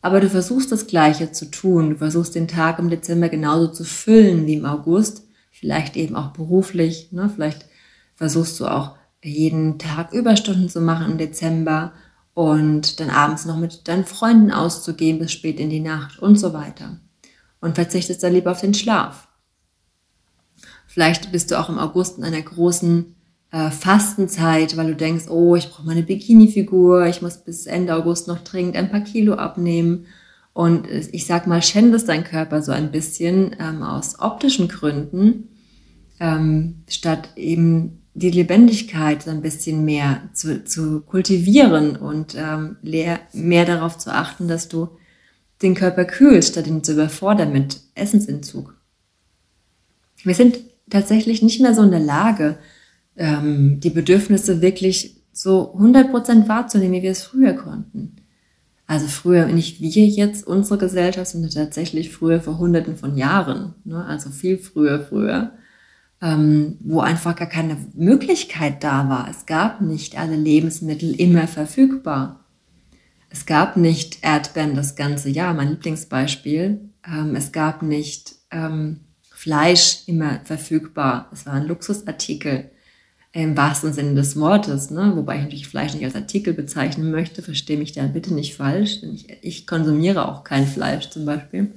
Aber 0.00 0.20
du 0.20 0.28
versuchst 0.28 0.72
das 0.72 0.86
Gleiche 0.86 1.32
zu 1.32 1.50
tun. 1.50 1.90
Du 1.90 1.96
versuchst 1.96 2.34
den 2.34 2.48
Tag 2.48 2.78
im 2.78 2.88
Dezember 2.88 3.28
genauso 3.28 3.68
zu 3.68 3.84
füllen 3.84 4.46
wie 4.46 4.54
im 4.54 4.64
August. 4.64 5.24
Vielleicht 5.50 5.96
eben 5.96 6.16
auch 6.16 6.30
beruflich. 6.32 7.12
Ne? 7.12 7.30
Vielleicht 7.34 7.66
versuchst 8.14 8.58
du 8.60 8.66
auch 8.66 8.96
jeden 9.22 9.78
Tag 9.78 10.12
Überstunden 10.12 10.68
zu 10.68 10.80
machen 10.80 11.12
im 11.12 11.18
Dezember 11.18 11.92
und 12.34 13.00
dann 13.00 13.10
abends 13.10 13.44
noch 13.44 13.56
mit 13.56 13.88
deinen 13.88 14.04
Freunden 14.04 14.52
auszugehen 14.52 15.18
bis 15.18 15.32
spät 15.32 15.58
in 15.58 15.70
die 15.70 15.80
Nacht 15.80 16.20
und 16.20 16.36
so 16.36 16.52
weiter. 16.52 17.00
Und 17.60 17.74
verzichtest 17.74 18.22
dann 18.22 18.32
lieber 18.32 18.52
auf 18.52 18.60
den 18.60 18.74
Schlaf. 18.74 19.27
Vielleicht 20.98 21.30
bist 21.30 21.52
du 21.52 21.60
auch 21.60 21.68
im 21.68 21.78
August 21.78 22.18
in 22.18 22.24
einer 22.24 22.42
großen 22.42 23.14
äh, 23.52 23.70
Fastenzeit, 23.70 24.76
weil 24.76 24.88
du 24.88 24.96
denkst, 24.96 25.28
oh, 25.28 25.54
ich 25.54 25.70
brauche 25.70 25.86
meine 25.86 26.02
Bikini-Figur, 26.02 27.06
ich 27.06 27.22
muss 27.22 27.36
bis 27.36 27.66
Ende 27.66 27.94
August 27.94 28.26
noch 28.26 28.42
dringend 28.42 28.74
ein 28.74 28.90
paar 28.90 29.02
Kilo 29.02 29.34
abnehmen. 29.34 30.06
Und 30.54 30.88
ich 30.90 31.24
sag 31.24 31.46
mal, 31.46 31.62
schändest 31.62 32.08
dein 32.08 32.24
Körper 32.24 32.62
so 32.62 32.72
ein 32.72 32.90
bisschen 32.90 33.54
ähm, 33.60 33.84
aus 33.84 34.18
optischen 34.18 34.66
Gründen, 34.66 35.50
ähm, 36.18 36.82
statt 36.88 37.28
eben 37.36 38.02
die 38.14 38.32
Lebendigkeit 38.32 39.22
so 39.22 39.30
ein 39.30 39.40
bisschen 39.40 39.84
mehr 39.84 40.22
zu, 40.32 40.64
zu 40.64 41.02
kultivieren 41.02 41.94
und 41.94 42.34
ähm, 42.36 42.76
mehr 42.82 43.64
darauf 43.64 43.98
zu 43.98 44.12
achten, 44.12 44.48
dass 44.48 44.68
du 44.68 44.88
den 45.62 45.76
Körper 45.76 46.04
kühlst, 46.06 46.54
statt 46.54 46.66
ihn 46.66 46.82
zu 46.82 46.94
überfordern 46.94 47.52
mit 47.52 47.82
Essensentzug. 47.94 48.74
Wir 50.24 50.34
sind 50.34 50.58
tatsächlich 50.90 51.42
nicht 51.42 51.60
mehr 51.60 51.74
so 51.74 51.82
in 51.82 51.90
der 51.90 52.00
Lage, 52.00 52.58
ähm, 53.16 53.80
die 53.80 53.90
Bedürfnisse 53.90 54.62
wirklich 54.62 55.16
so 55.32 55.74
100% 55.76 56.48
wahrzunehmen, 56.48 56.94
wie 56.94 57.02
wir 57.02 57.10
es 57.10 57.22
früher 57.22 57.52
konnten. 57.52 58.16
Also 58.86 59.06
früher, 59.06 59.46
nicht 59.46 59.80
wir 59.80 60.06
jetzt, 60.06 60.46
unsere 60.46 60.78
Gesellschaft, 60.78 61.30
sondern 61.30 61.50
tatsächlich 61.50 62.10
früher 62.10 62.40
vor 62.40 62.58
hunderten 62.58 62.96
von 62.96 63.16
Jahren, 63.16 63.74
ne? 63.84 64.04
also 64.04 64.30
viel 64.30 64.56
früher, 64.56 65.00
früher, 65.00 65.52
ähm, 66.22 66.78
wo 66.80 67.00
einfach 67.00 67.36
gar 67.36 67.48
keine 67.48 67.76
Möglichkeit 67.94 68.82
da 68.82 69.08
war. 69.10 69.28
Es 69.30 69.44
gab 69.44 69.82
nicht 69.82 70.18
alle 70.18 70.36
Lebensmittel 70.36 71.12
immer 71.12 71.46
verfügbar. 71.46 72.40
Es 73.28 73.44
gab 73.44 73.76
nicht 73.76 74.18
Erdbeeren 74.22 74.74
das 74.74 74.96
ganze 74.96 75.28
Jahr, 75.28 75.52
mein 75.52 75.68
Lieblingsbeispiel. 75.68 76.80
Ähm, 77.06 77.36
es 77.36 77.52
gab 77.52 77.82
nicht 77.82 78.36
ähm, 78.50 79.00
Fleisch 79.38 80.00
immer 80.06 80.40
verfügbar. 80.42 81.28
Es 81.32 81.46
war 81.46 81.52
ein 81.52 81.68
Luxusartikel 81.68 82.72
im 83.30 83.56
wahrsten 83.56 83.92
Sinne 83.92 84.16
des 84.16 84.34
Wortes, 84.34 84.90
ne? 84.90 85.12
wobei 85.14 85.36
ich 85.36 85.42
natürlich 85.42 85.68
Fleisch 85.68 85.94
nicht 85.94 86.04
als 86.04 86.16
Artikel 86.16 86.54
bezeichnen 86.54 87.12
möchte, 87.12 87.40
verstehe 87.40 87.78
mich 87.78 87.92
da 87.92 88.04
bitte 88.08 88.34
nicht 88.34 88.56
falsch, 88.56 89.00
denn 89.00 89.14
ich, 89.14 89.28
ich 89.42 89.68
konsumiere 89.68 90.26
auch 90.26 90.42
kein 90.42 90.66
Fleisch 90.66 91.10
zum 91.10 91.24
Beispiel. 91.24 91.72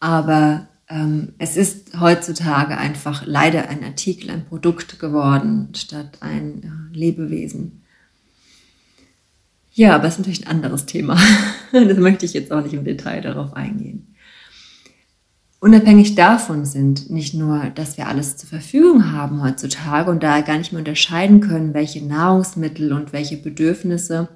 Aber 0.00 0.66
ähm, 0.88 1.34
es 1.36 1.58
ist 1.58 2.00
heutzutage 2.00 2.78
einfach 2.78 3.26
leider 3.26 3.68
ein 3.68 3.84
Artikel, 3.84 4.30
ein 4.30 4.46
Produkt 4.46 4.98
geworden, 4.98 5.74
statt 5.76 6.16
ein 6.20 6.62
äh, 6.62 6.96
Lebewesen. 6.96 7.82
Ja, 9.74 9.96
aber 9.96 10.04
es 10.06 10.14
ist 10.14 10.20
natürlich 10.20 10.46
ein 10.46 10.54
anderes 10.54 10.86
Thema. 10.86 11.18
das 11.72 11.98
möchte 11.98 12.24
ich 12.24 12.32
jetzt 12.32 12.50
auch 12.50 12.62
nicht 12.62 12.72
im 12.72 12.84
Detail 12.84 13.20
darauf 13.20 13.52
eingehen. 13.52 14.06
Unabhängig 15.62 16.16
davon 16.16 16.64
sind 16.64 17.08
nicht 17.08 17.34
nur, 17.34 17.70
dass 17.76 17.96
wir 17.96 18.08
alles 18.08 18.36
zur 18.36 18.48
Verfügung 18.48 19.12
haben 19.12 19.44
heutzutage 19.44 20.10
und 20.10 20.20
da 20.20 20.40
gar 20.40 20.58
nicht 20.58 20.72
mehr 20.72 20.80
unterscheiden 20.80 21.38
können, 21.38 21.72
welche 21.72 22.04
Nahrungsmittel 22.04 22.92
und 22.92 23.12
welche 23.12 23.36
Bedürfnisse, 23.36 24.26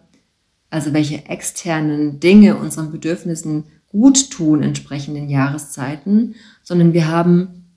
also 0.70 0.92
welche 0.92 1.24
externen 1.28 2.20
Dinge 2.20 2.54
unseren 2.54 2.92
Bedürfnissen 2.92 3.64
gut 3.88 4.30
tun 4.30 4.62
entsprechenden 4.62 5.28
Jahreszeiten, 5.28 6.36
sondern 6.62 6.92
wir 6.92 7.08
haben 7.08 7.72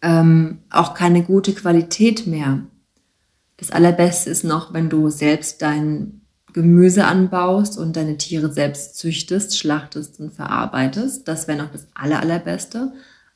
ähm, 0.00 0.60
auch 0.70 0.94
keine 0.94 1.22
gute 1.22 1.52
Qualität 1.52 2.26
mehr. 2.26 2.60
Das 3.58 3.70
Allerbeste 3.70 4.30
ist 4.30 4.44
noch, 4.44 4.72
wenn 4.72 4.88
du 4.88 5.10
selbst 5.10 5.60
dein 5.60 6.19
Gemüse 6.52 7.04
anbaust 7.04 7.78
und 7.78 7.96
deine 7.96 8.16
Tiere 8.16 8.52
selbst 8.52 8.96
züchtest, 8.96 9.58
schlachtest 9.58 10.20
und 10.20 10.32
verarbeitest. 10.32 11.26
Das 11.28 11.48
wäre 11.48 11.58
noch 11.58 11.70
das 11.70 11.86
aller, 11.94 12.20
allerbeste. 12.20 12.92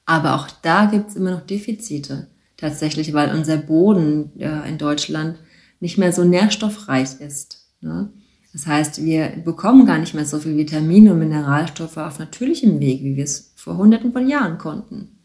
Aber 0.06 0.34
auch 0.34 0.48
da 0.62 0.86
gibt 0.86 1.10
es 1.10 1.16
immer 1.16 1.30
noch 1.30 1.46
Defizite. 1.46 2.28
Tatsächlich, 2.56 3.12
weil 3.12 3.34
unser 3.34 3.56
Boden 3.56 4.32
äh, 4.38 4.68
in 4.68 4.78
Deutschland 4.78 5.36
nicht 5.80 5.98
mehr 5.98 6.12
so 6.12 6.24
nährstoffreich 6.24 7.20
ist. 7.20 7.66
Ne? 7.80 8.10
Das 8.52 8.66
heißt, 8.66 9.04
wir 9.04 9.30
bekommen 9.44 9.84
gar 9.86 9.98
nicht 9.98 10.14
mehr 10.14 10.24
so 10.24 10.38
viel 10.38 10.56
Vitamine 10.56 11.12
und 11.12 11.18
Mineralstoffe 11.18 11.96
auf 11.96 12.18
natürlichem 12.18 12.78
Weg, 12.80 13.02
wie 13.02 13.16
wir 13.16 13.24
es 13.24 13.52
vor 13.56 13.76
hunderten 13.76 14.12
von 14.12 14.28
Jahren 14.28 14.58
konnten. 14.58 15.18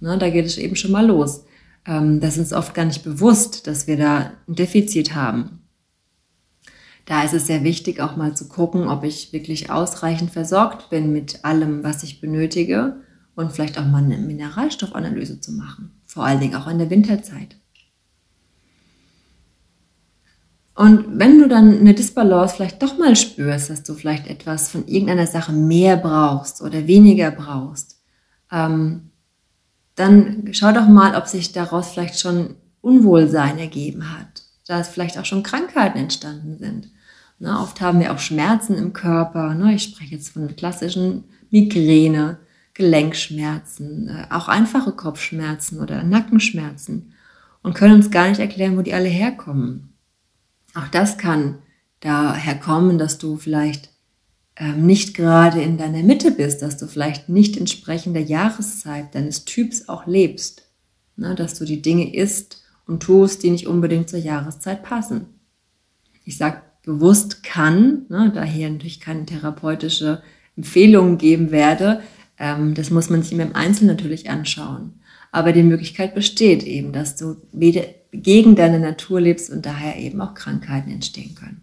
Ne? 0.00 0.18
Da 0.18 0.28
geht 0.28 0.44
es 0.44 0.58
eben 0.58 0.76
schon 0.76 0.92
mal 0.92 1.06
los. 1.06 1.44
Ähm, 1.86 2.20
das 2.20 2.36
ist 2.36 2.52
oft 2.52 2.74
gar 2.74 2.84
nicht 2.84 3.04
bewusst, 3.04 3.66
dass 3.66 3.86
wir 3.86 3.96
da 3.96 4.32
ein 4.46 4.54
Defizit 4.54 5.14
haben. 5.14 5.60
Da 7.06 7.22
ist 7.22 7.34
es 7.34 7.46
sehr 7.46 7.62
wichtig, 7.62 8.00
auch 8.00 8.16
mal 8.16 8.36
zu 8.36 8.48
gucken, 8.48 8.88
ob 8.88 9.04
ich 9.04 9.32
wirklich 9.32 9.70
ausreichend 9.70 10.32
versorgt 10.32 10.90
bin 10.90 11.12
mit 11.12 11.44
allem, 11.44 11.84
was 11.84 12.02
ich 12.02 12.20
benötige 12.20 12.96
und 13.36 13.52
vielleicht 13.52 13.78
auch 13.78 13.86
mal 13.86 14.02
eine 14.02 14.18
Mineralstoffanalyse 14.18 15.40
zu 15.40 15.52
machen. 15.52 15.92
Vor 16.04 16.24
allen 16.24 16.40
Dingen 16.40 16.56
auch 16.56 16.66
in 16.66 16.78
der 16.78 16.90
Winterzeit. 16.90 17.56
Und 20.74 21.18
wenn 21.18 21.38
du 21.38 21.48
dann 21.48 21.78
eine 21.78 21.94
Disbalance 21.94 22.56
vielleicht 22.56 22.82
doch 22.82 22.98
mal 22.98 23.16
spürst, 23.16 23.70
dass 23.70 23.82
du 23.82 23.94
vielleicht 23.94 24.26
etwas 24.26 24.68
von 24.68 24.86
irgendeiner 24.86 25.26
Sache 25.26 25.52
mehr 25.52 25.96
brauchst 25.96 26.60
oder 26.60 26.86
weniger 26.86 27.30
brauchst, 27.30 28.00
ähm, 28.52 29.10
dann 29.94 30.48
schau 30.52 30.72
doch 30.72 30.86
mal, 30.86 31.14
ob 31.14 31.28
sich 31.28 31.52
daraus 31.52 31.90
vielleicht 31.90 32.20
schon 32.20 32.56
Unwohlsein 32.82 33.58
ergeben 33.58 34.12
hat, 34.18 34.42
dass 34.66 34.88
vielleicht 34.88 35.18
auch 35.18 35.24
schon 35.24 35.42
Krankheiten 35.42 35.98
entstanden 35.98 36.58
sind. 36.58 36.90
Ne, 37.38 37.60
oft 37.60 37.80
haben 37.80 38.00
wir 38.00 38.12
auch 38.12 38.18
Schmerzen 38.18 38.76
im 38.76 38.92
Körper. 38.92 39.54
Ne? 39.54 39.74
Ich 39.74 39.82
spreche 39.82 40.14
jetzt 40.14 40.30
von 40.30 40.54
klassischen 40.56 41.24
Migräne, 41.50 42.38
Gelenkschmerzen, 42.74 44.08
äh, 44.08 44.26
auch 44.32 44.48
einfache 44.48 44.92
Kopfschmerzen 44.92 45.80
oder 45.80 46.02
Nackenschmerzen 46.02 47.12
und 47.62 47.74
können 47.74 47.94
uns 47.94 48.10
gar 48.10 48.28
nicht 48.28 48.40
erklären, 48.40 48.76
wo 48.76 48.82
die 48.82 48.94
alle 48.94 49.08
herkommen. 49.08 49.92
Auch 50.74 50.88
das 50.88 51.18
kann 51.18 51.58
daher 52.00 52.58
kommen, 52.58 52.98
dass 52.98 53.18
du 53.18 53.36
vielleicht 53.36 53.90
ähm, 54.56 54.86
nicht 54.86 55.14
gerade 55.14 55.60
in 55.62 55.76
deiner 55.76 56.02
Mitte 56.02 56.30
bist, 56.30 56.62
dass 56.62 56.78
du 56.78 56.86
vielleicht 56.86 57.28
nicht 57.28 57.56
entsprechend 57.56 58.14
der 58.14 58.24
Jahreszeit 58.24 59.14
deines 59.14 59.44
Typs 59.44 59.88
auch 59.88 60.06
lebst, 60.06 60.68
ne? 61.16 61.34
dass 61.34 61.58
du 61.58 61.64
die 61.64 61.82
Dinge 61.82 62.14
isst 62.14 62.62
und 62.86 63.02
tust, 63.02 63.42
die 63.42 63.50
nicht 63.50 63.66
unbedingt 63.66 64.08
zur 64.08 64.20
Jahreszeit 64.20 64.82
passen. 64.82 65.26
Ich 66.24 66.36
sage 66.36 66.62
bewusst 66.86 67.42
kann, 67.42 68.06
ne, 68.08 68.32
da 68.34 68.42
hier 68.44 68.70
natürlich 68.70 69.00
keine 69.00 69.26
therapeutische 69.26 70.22
Empfehlungen 70.56 71.18
geben 71.18 71.50
werde, 71.50 72.00
ähm, 72.38 72.74
das 72.74 72.90
muss 72.90 73.10
man 73.10 73.22
sich 73.22 73.32
im 73.32 73.54
Einzelnen 73.54 73.94
natürlich 73.94 74.30
anschauen. 74.30 74.94
Aber 75.32 75.52
die 75.52 75.64
Möglichkeit 75.64 76.14
besteht 76.14 76.62
eben, 76.62 76.92
dass 76.92 77.16
du 77.16 77.36
wieder 77.52 77.82
gegen 78.12 78.56
deine 78.56 78.78
Natur 78.78 79.20
lebst 79.20 79.50
und 79.50 79.66
daher 79.66 79.96
eben 79.98 80.20
auch 80.22 80.34
Krankheiten 80.34 80.90
entstehen 80.90 81.34
können. 81.34 81.60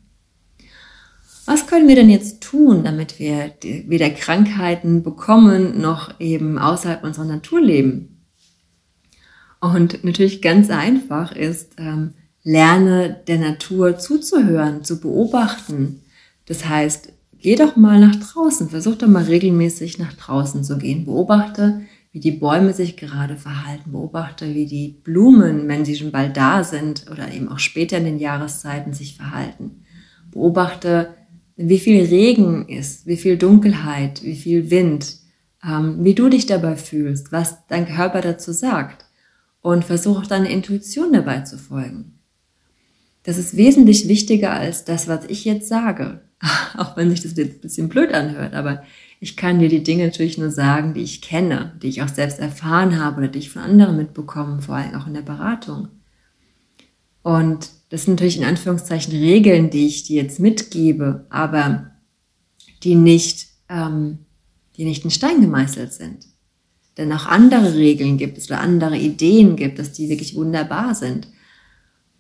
Was 1.46 1.68
können 1.68 1.88
wir 1.88 1.96
denn 1.96 2.10
jetzt 2.10 2.42
tun, 2.42 2.84
damit 2.84 3.20
wir 3.20 3.54
weder 3.62 4.10
Krankheiten 4.10 5.04
bekommen 5.04 5.82
noch 5.82 6.20
eben 6.20 6.58
außerhalb 6.60 7.04
unserer 7.04 7.26
Natur 7.26 7.62
leben? 7.62 8.22
Und 9.60 10.04
natürlich 10.04 10.42
ganz 10.42 10.70
einfach 10.70 11.32
ist, 11.34 11.72
ähm, 11.78 12.14
lerne 12.44 13.22
der 13.28 13.40
Natur 13.40 13.98
zuzuhören, 13.98 14.84
zu 14.84 15.00
beobachten. 15.00 16.02
Das 16.46 16.68
heißt, 16.68 17.14
geh 17.40 17.56
doch 17.56 17.76
mal 17.76 18.00
nach 18.00 18.16
draußen, 18.16 18.70
versuch 18.70 18.96
doch 18.96 19.08
mal 19.08 19.24
regelmäßig 19.24 19.98
nach 19.98 20.14
draußen 20.14 20.64
zu 20.64 20.78
gehen. 20.78 21.06
Beobachte, 21.06 21.82
wie 22.12 22.20
die 22.20 22.32
Bäume 22.32 22.74
sich 22.74 22.96
gerade 22.96 23.38
verhalten. 23.38 23.92
Beobachte, 23.92 24.54
wie 24.54 24.68
die 24.68 25.00
Blumen, 25.04 25.68
wenn 25.68 25.86
sie 25.86 25.96
schon 25.96 26.12
bald 26.12 26.38
da 26.38 26.64
sind 26.64 27.06
oder 27.12 27.32
eben 27.34 27.50
auch 27.50 27.60
später 27.60 27.98
in 27.98 28.06
den 28.06 28.20
Jahreszeiten 28.20 28.94
sich 28.94 29.16
verhalten. 29.16 29.84
Beobachte, 30.32 31.10
wie 31.56 31.80
viel 31.80 32.04
Regen 32.04 32.68
ist, 32.68 33.06
wie 33.08 33.18
viel 33.18 33.38
Dunkelheit, 33.38 34.24
wie 34.24 34.36
viel 34.36 34.70
Wind, 34.70 35.18
ähm, 35.66 36.04
wie 36.04 36.14
du 36.14 36.30
dich 36.30 36.46
dabei 36.46 36.76
fühlst, 36.76 37.32
was 37.32 37.66
dein 37.68 37.88
Körper 37.88 38.22
dazu 38.22 38.52
sagt. 38.52 39.06
Und 39.62 39.86
versuch 39.86 40.20
auch 40.20 40.28
deine 40.28 40.52
Intuition 40.52 41.14
dabei 41.14 41.40
zu 41.42 41.58
folgen. 41.58 42.20
Das 43.24 43.38
ist 43.38 43.56
wesentlich 43.56 44.08
wichtiger 44.08 44.52
als 44.52 44.86
das, 44.86 45.08
was 45.08 45.26
ich 45.26 45.46
jetzt 45.46 45.68
sage. 45.68 46.22
Auch 46.78 46.98
wenn 46.98 47.10
sich 47.10 47.22
das 47.22 47.36
jetzt 47.36 47.58
ein 47.58 47.62
bisschen 47.62 47.90
blöd 47.90 48.14
anhört, 48.14 48.54
aber 48.54 48.84
ich 49.20 49.38
kann 49.38 49.60
dir 49.60 49.70
die 49.70 49.84
Dinge 49.84 50.06
natürlich 50.06 50.38
nur 50.38 50.52
sagen, 50.52 50.94
die 50.94 51.02
ich 51.02 51.22
kenne, 51.22 51.72
die 51.82 51.88
ich 51.88 52.02
auch 52.02 52.10
selbst 52.10 52.40
erfahren 52.40 53.00
habe 53.00 53.20
oder 53.20 53.28
die 53.30 53.40
ich 53.40 53.50
von 53.50 53.62
anderen 53.62 53.96
mitbekommen, 53.96 54.62
vor 54.62 54.76
allem 54.76 54.96
auch 54.96 55.08
in 55.08 55.14
der 55.14 55.22
Beratung. 55.22 55.88
Und 57.22 57.70
das 57.90 58.04
sind 58.04 58.16
natürlich 58.16 58.38
in 58.38 58.44
Anführungszeichen 58.44 59.14
Regeln, 59.14 59.70
die 59.70 59.88
ich 59.88 60.04
dir 60.04 60.22
jetzt 60.22 60.42
mitgebe, 60.42 61.26
aber 61.30 61.92
die 62.84 62.96
nicht, 62.96 63.48
ähm, 63.70 64.20
die 64.76 64.84
nicht 64.84 65.06
in 65.06 65.12
Stein 65.12 65.40
gemeißelt 65.40 65.94
sind. 65.94 66.26
Denn 66.98 67.14
auch 67.14 67.26
andere 67.26 67.76
Regeln 67.76 68.18
gibt 68.18 68.38
es 68.38 68.48
oder 68.50 68.60
andere 68.60 68.98
Ideen 68.98 69.56
gibt 69.56 69.80
es, 69.80 69.94
die 69.94 70.10
wirklich 70.10 70.36
wunderbar 70.36 70.96
sind. 70.96 71.28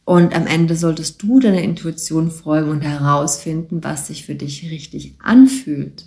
Und 0.05 0.35
am 0.35 0.47
Ende 0.47 0.75
solltest 0.75 1.21
du 1.21 1.39
deiner 1.39 1.61
Intuition 1.61 2.29
folgen 2.29 2.69
und 2.69 2.81
herausfinden, 2.81 3.83
was 3.83 4.07
sich 4.07 4.25
für 4.25 4.35
dich 4.35 4.69
richtig 4.69 5.15
anfühlt. 5.19 6.05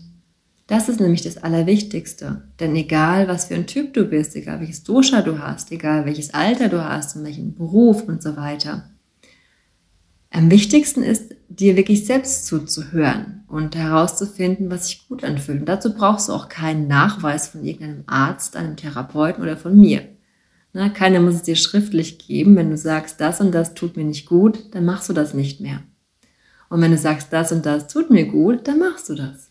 Das 0.67 0.89
ist 0.89 1.01
nämlich 1.01 1.23
das 1.23 1.39
Allerwichtigste. 1.39 2.43
Denn 2.61 2.75
egal, 2.75 3.29
was 3.29 3.47
für 3.47 3.55
ein 3.55 3.67
Typ 3.67 3.95
du 3.95 4.05
bist, 4.05 4.35
egal 4.35 4.61
welches 4.61 4.83
Dosha 4.83 5.23
du 5.23 5.39
hast, 5.39 5.71
egal 5.71 6.05
welches 6.05 6.35
Alter 6.35 6.69
du 6.69 6.85
hast 6.85 7.17
und 7.17 7.25
welchen 7.25 7.55
Beruf 7.55 8.03
und 8.03 8.23
so 8.23 8.37
weiter, 8.37 8.91
am 10.31 10.51
wichtigsten 10.51 11.03
ist, 11.03 11.35
dir 11.49 11.77
wirklich 11.77 12.05
selbst 12.05 12.45
zuzuhören 12.47 13.45
und 13.49 13.77
herauszufinden, 13.77 14.69
was 14.71 14.89
sich 14.89 15.09
gut 15.09 15.25
anfühlt. 15.25 15.61
Und 15.61 15.67
dazu 15.67 15.95
brauchst 15.95 16.29
du 16.29 16.33
auch 16.33 16.49
keinen 16.49 16.89
Nachweis 16.89 17.49
von 17.49 17.65
irgendeinem 17.65 18.03
Arzt, 18.07 18.57
einem 18.57 18.77
Therapeuten 18.77 19.43
oder 19.43 19.57
von 19.57 19.75
mir. 19.75 20.03
Na, 20.77 20.91
keiner 20.91 21.21
muss 21.21 21.37
es 21.37 21.43
dir 21.43 21.57
schriftlich 21.57 22.19
geben. 22.19 22.55
Wenn 22.55 22.69
du 22.69 22.77
sagst, 22.77 23.19
das 23.19 23.41
und 23.41 23.51
das 23.53 23.73
tut 23.73 23.97
mir 23.97 24.05
nicht 24.05 24.27
gut, 24.27 24.75
dann 24.75 24.85
machst 24.85 25.09
du 25.09 25.15
das 25.15 25.33
nicht 25.33 25.59
mehr. 25.59 25.83
Und 26.69 26.83
wenn 26.83 26.91
du 26.91 26.99
sagst, 26.99 27.33
das 27.33 27.51
und 27.51 27.65
das 27.65 27.89
tut 27.89 28.11
mir 28.11 28.27
gut, 28.27 28.69
dann 28.69 28.81
machst 28.81 29.09
du 29.09 29.15
das. 29.15 29.49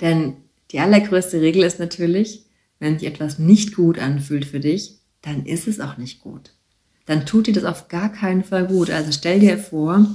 Denn 0.00 0.36
die 0.70 0.80
allergrößte 0.80 1.42
Regel 1.42 1.64
ist 1.64 1.78
natürlich, 1.78 2.46
wenn 2.78 2.98
sich 2.98 3.06
etwas 3.06 3.38
nicht 3.38 3.76
gut 3.76 3.98
anfühlt 3.98 4.46
für 4.46 4.58
dich, 4.58 5.00
dann 5.20 5.44
ist 5.44 5.68
es 5.68 5.80
auch 5.80 5.98
nicht 5.98 6.22
gut. 6.22 6.54
Dann 7.04 7.26
tut 7.26 7.46
dir 7.46 7.52
das 7.52 7.64
auf 7.64 7.88
gar 7.88 8.10
keinen 8.10 8.44
Fall 8.44 8.68
gut. 8.68 8.88
Also 8.88 9.12
stell 9.12 9.38
dir 9.38 9.58
vor, 9.58 10.06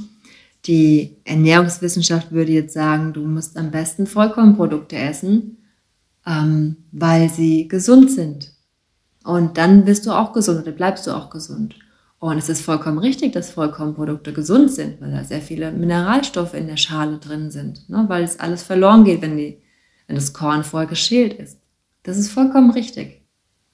die 0.65 1.17
Ernährungswissenschaft 1.25 2.31
würde 2.31 2.53
jetzt 2.53 2.73
sagen, 2.73 3.13
du 3.13 3.21
musst 3.21 3.55
am 3.55 3.69
besten 3.69 4.07
Vollkornprodukte 4.07 4.95
essen, 4.95 5.57
ähm, 6.25 6.77
weil 6.91 7.29
sie 7.29 7.67
gesund 7.67 8.09
sind. 8.09 8.52
Und 9.23 9.57
dann 9.57 9.85
bist 9.85 10.05
du 10.05 10.11
auch 10.11 10.33
gesund 10.33 10.61
oder 10.61 10.71
bleibst 10.71 11.07
du 11.07 11.11
auch 11.11 11.29
gesund. 11.29 11.75
Und 12.19 12.37
es 12.37 12.47
ist 12.47 12.61
vollkommen 12.61 12.99
richtig, 12.99 13.33
dass 13.33 13.51
Vollkornprodukte 13.51 14.31
gesund 14.31 14.71
sind, 14.71 15.01
weil 15.01 15.11
da 15.11 15.23
sehr 15.23 15.41
viele 15.41 15.71
Mineralstoffe 15.71 16.53
in 16.53 16.67
der 16.67 16.77
Schale 16.77 17.17
drin 17.17 17.51
sind, 17.51 17.89
ne? 17.89 18.05
weil 18.07 18.23
es 18.23 18.39
alles 18.39 18.63
verloren 18.63 19.03
geht, 19.03 19.21
wenn, 19.21 19.35
die, 19.35 19.61
wenn 20.07 20.15
das 20.15 20.33
Korn 20.33 20.63
vorher 20.63 20.87
geschält 20.87 21.33
ist. 21.33 21.57
Das 22.03 22.17
ist 22.17 22.29
vollkommen 22.29 22.71
richtig. 22.71 23.21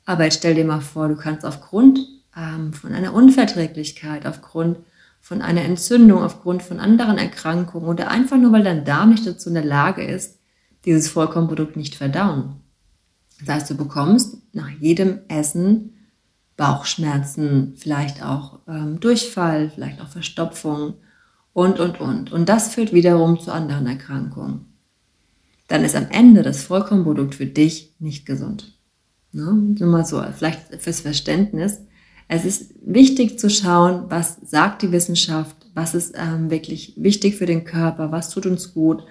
Aber 0.06 0.24
jetzt 0.24 0.38
stell 0.38 0.56
dir 0.56 0.66
mal 0.66 0.82
vor, 0.82 1.08
du 1.08 1.16
kannst 1.16 1.46
aufgrund 1.46 2.00
ähm, 2.36 2.74
von 2.74 2.94
einer 2.94 3.14
Unverträglichkeit, 3.14 4.26
aufgrund 4.26 4.78
von 5.22 5.42
einer 5.44 5.62
Entzündung, 5.62 6.24
aufgrund 6.24 6.64
von 6.64 6.80
anderen 6.80 7.20
Erkrankungen 7.20 7.88
oder 7.88 8.10
einfach 8.10 8.38
nur, 8.38 8.52
weil 8.52 8.64
dein 8.64 8.86
Darm 8.86 9.12
nicht 9.12 9.28
dazu 9.28 9.50
in 9.50 9.56
der 9.56 9.66
Lage 9.66 10.04
ist, 10.04 10.40
dieses 10.86 11.10
Vollkornprodukt 11.10 11.76
nicht 11.76 11.94
verdauen. 11.94 12.56
Das 13.40 13.56
heißt, 13.56 13.70
du 13.70 13.76
bekommst 13.76 14.38
nach 14.54 14.70
jedem 14.80 15.20
Essen 15.28 15.94
Bauchschmerzen, 16.58 17.76
vielleicht 17.78 18.22
auch 18.22 18.60
ähm, 18.68 19.00
Durchfall, 19.00 19.72
vielleicht 19.74 20.02
auch 20.02 20.10
Verstopfung 20.10 20.96
und, 21.54 21.80
und, 21.80 22.02
und. 22.02 22.34
Und 22.34 22.50
das 22.50 22.74
führt 22.74 22.92
wiederum 22.92 23.40
zu 23.40 23.54
anderen 23.54 23.88
Erkrankungen. 23.88 24.66
Dann 25.70 25.86
ist 25.86 25.96
am 25.96 26.08
Ende 26.10 26.42
das 26.42 26.64
Vollkornprodukt 26.64 27.36
für 27.36 27.46
dich 27.46 27.94
nicht 28.00 28.26
gesund. 28.26 28.74
Ne? 29.32 29.76
Nur 29.80 29.90
mal 29.90 30.06
so, 30.06 30.22
vielleicht 30.36 30.82
fürs 30.82 31.00
Verständnis. 31.00 31.78
Es 32.28 32.44
ist 32.44 32.74
wichtig 32.86 33.40
zu 33.40 33.50
schauen, 33.50 34.06
was 34.10 34.38
sagt 34.46 34.82
die 34.82 34.92
Wissenschaft, 34.92 35.56
was 35.74 35.96
ist 35.96 36.14
ähm, 36.18 36.50
wirklich 36.50 36.94
wichtig 36.98 37.36
für 37.36 37.46
den 37.46 37.64
Körper, 37.64 38.12
was 38.12 38.32
tut 38.32 38.46
uns 38.46 38.74
gut. 38.74 39.04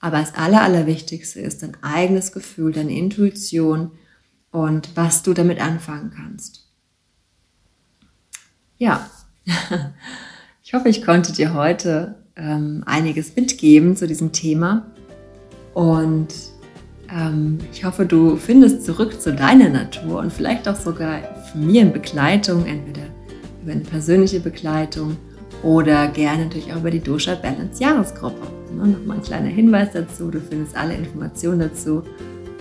Aber 0.00 0.18
das 0.18 0.34
Aller, 0.34 0.62
Allerwichtigste 0.62 1.40
ist 1.40 1.62
dein 1.62 1.76
eigenes 1.82 2.32
Gefühl, 2.32 2.72
deine 2.72 2.96
Intuition 2.96 3.92
und 4.50 4.96
was 4.96 5.22
du 5.22 5.34
damit 5.34 5.60
anfangen 5.60 6.12
kannst. 6.14 6.66
Ja, 8.78 9.10
ich 10.62 10.72
hoffe, 10.72 10.88
ich 10.88 11.04
konnte 11.04 11.32
dir 11.32 11.54
heute 11.54 12.14
ähm, 12.36 12.84
einiges 12.86 13.34
mitgeben 13.34 13.96
zu 13.96 14.06
diesem 14.06 14.32
Thema. 14.32 14.86
Und 15.74 16.28
ähm, 17.10 17.58
ich 17.72 17.84
hoffe, 17.84 18.06
du 18.06 18.36
findest 18.36 18.84
zurück 18.84 19.20
zu 19.20 19.34
deiner 19.34 19.68
Natur 19.68 20.20
und 20.20 20.32
vielleicht 20.32 20.68
auch 20.68 20.76
sogar 20.76 21.20
von 21.50 21.66
mir 21.66 21.82
in 21.82 21.92
Begleitung, 21.92 22.66
entweder 22.66 23.06
über 23.62 23.72
eine 23.72 23.82
persönliche 23.82 24.40
Begleitung 24.40 25.16
oder 25.62 26.08
gerne 26.08 26.44
natürlich 26.44 26.72
auch 26.72 26.78
über 26.78 26.90
die 26.90 27.00
Dosha 27.00 27.34
Balance 27.34 27.82
Jahresgruppe. 27.82 28.57
Nochmal 28.74 29.18
ein 29.18 29.22
kleiner 29.22 29.48
Hinweis 29.48 29.88
dazu, 29.92 30.30
du 30.30 30.40
findest 30.40 30.76
alle 30.76 30.94
Informationen 30.94 31.60
dazu 31.60 32.02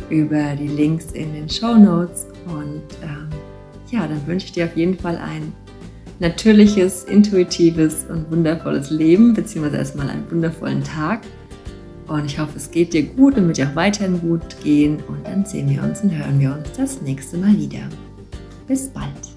über 0.10 0.56
die 0.56 0.67
Links 0.67 1.12
in 1.12 1.34
den 1.34 1.50
Show 1.50 1.76
Notes. 1.76 2.28
Und 2.46 2.84
ähm, 3.04 3.30
ja, 3.91 4.08
dann 4.08 4.26
wünsche 4.26 4.46
ich 4.46 4.52
dir 4.54 4.65
auf 4.65 4.78
jeden 4.78 4.98
Fall 4.98 5.17
einen 5.17 5.54
natürliches, 6.20 7.04
intuitives 7.04 8.06
und 8.10 8.30
wundervolles 8.32 8.89
Leben, 8.89 9.34
beziehungsweise 9.34 9.78
erstmal 9.78 10.10
einen 10.10 10.30
wundervollen 10.32 10.84
Tag. 10.84 11.22
Und 12.08 12.26
ich 12.26 12.39
hoffe, 12.39 12.54
es 12.56 12.72
geht 12.72 12.93
dir 12.93 13.04
gut 13.04 13.38
und 13.38 13.48
wird 13.48 13.58
dir 13.58 13.70
auch 13.70 13.76
weiterhin 13.76 14.22
gut 14.22 14.62
gehen. 14.63 14.98
Und 15.08 15.26
dann 15.26 15.46
sehen 15.46 15.70
wir 15.70 15.84
uns 15.84 16.02
und 16.02 16.12
hören 16.12 16.39
wir 16.39 16.54
uns 16.54 16.72
das 16.78 17.02
nächste 17.02 17.38
Mal 17.38 17.56
wieder. 17.58 17.89
Bis 18.67 18.88
bald. 18.88 19.37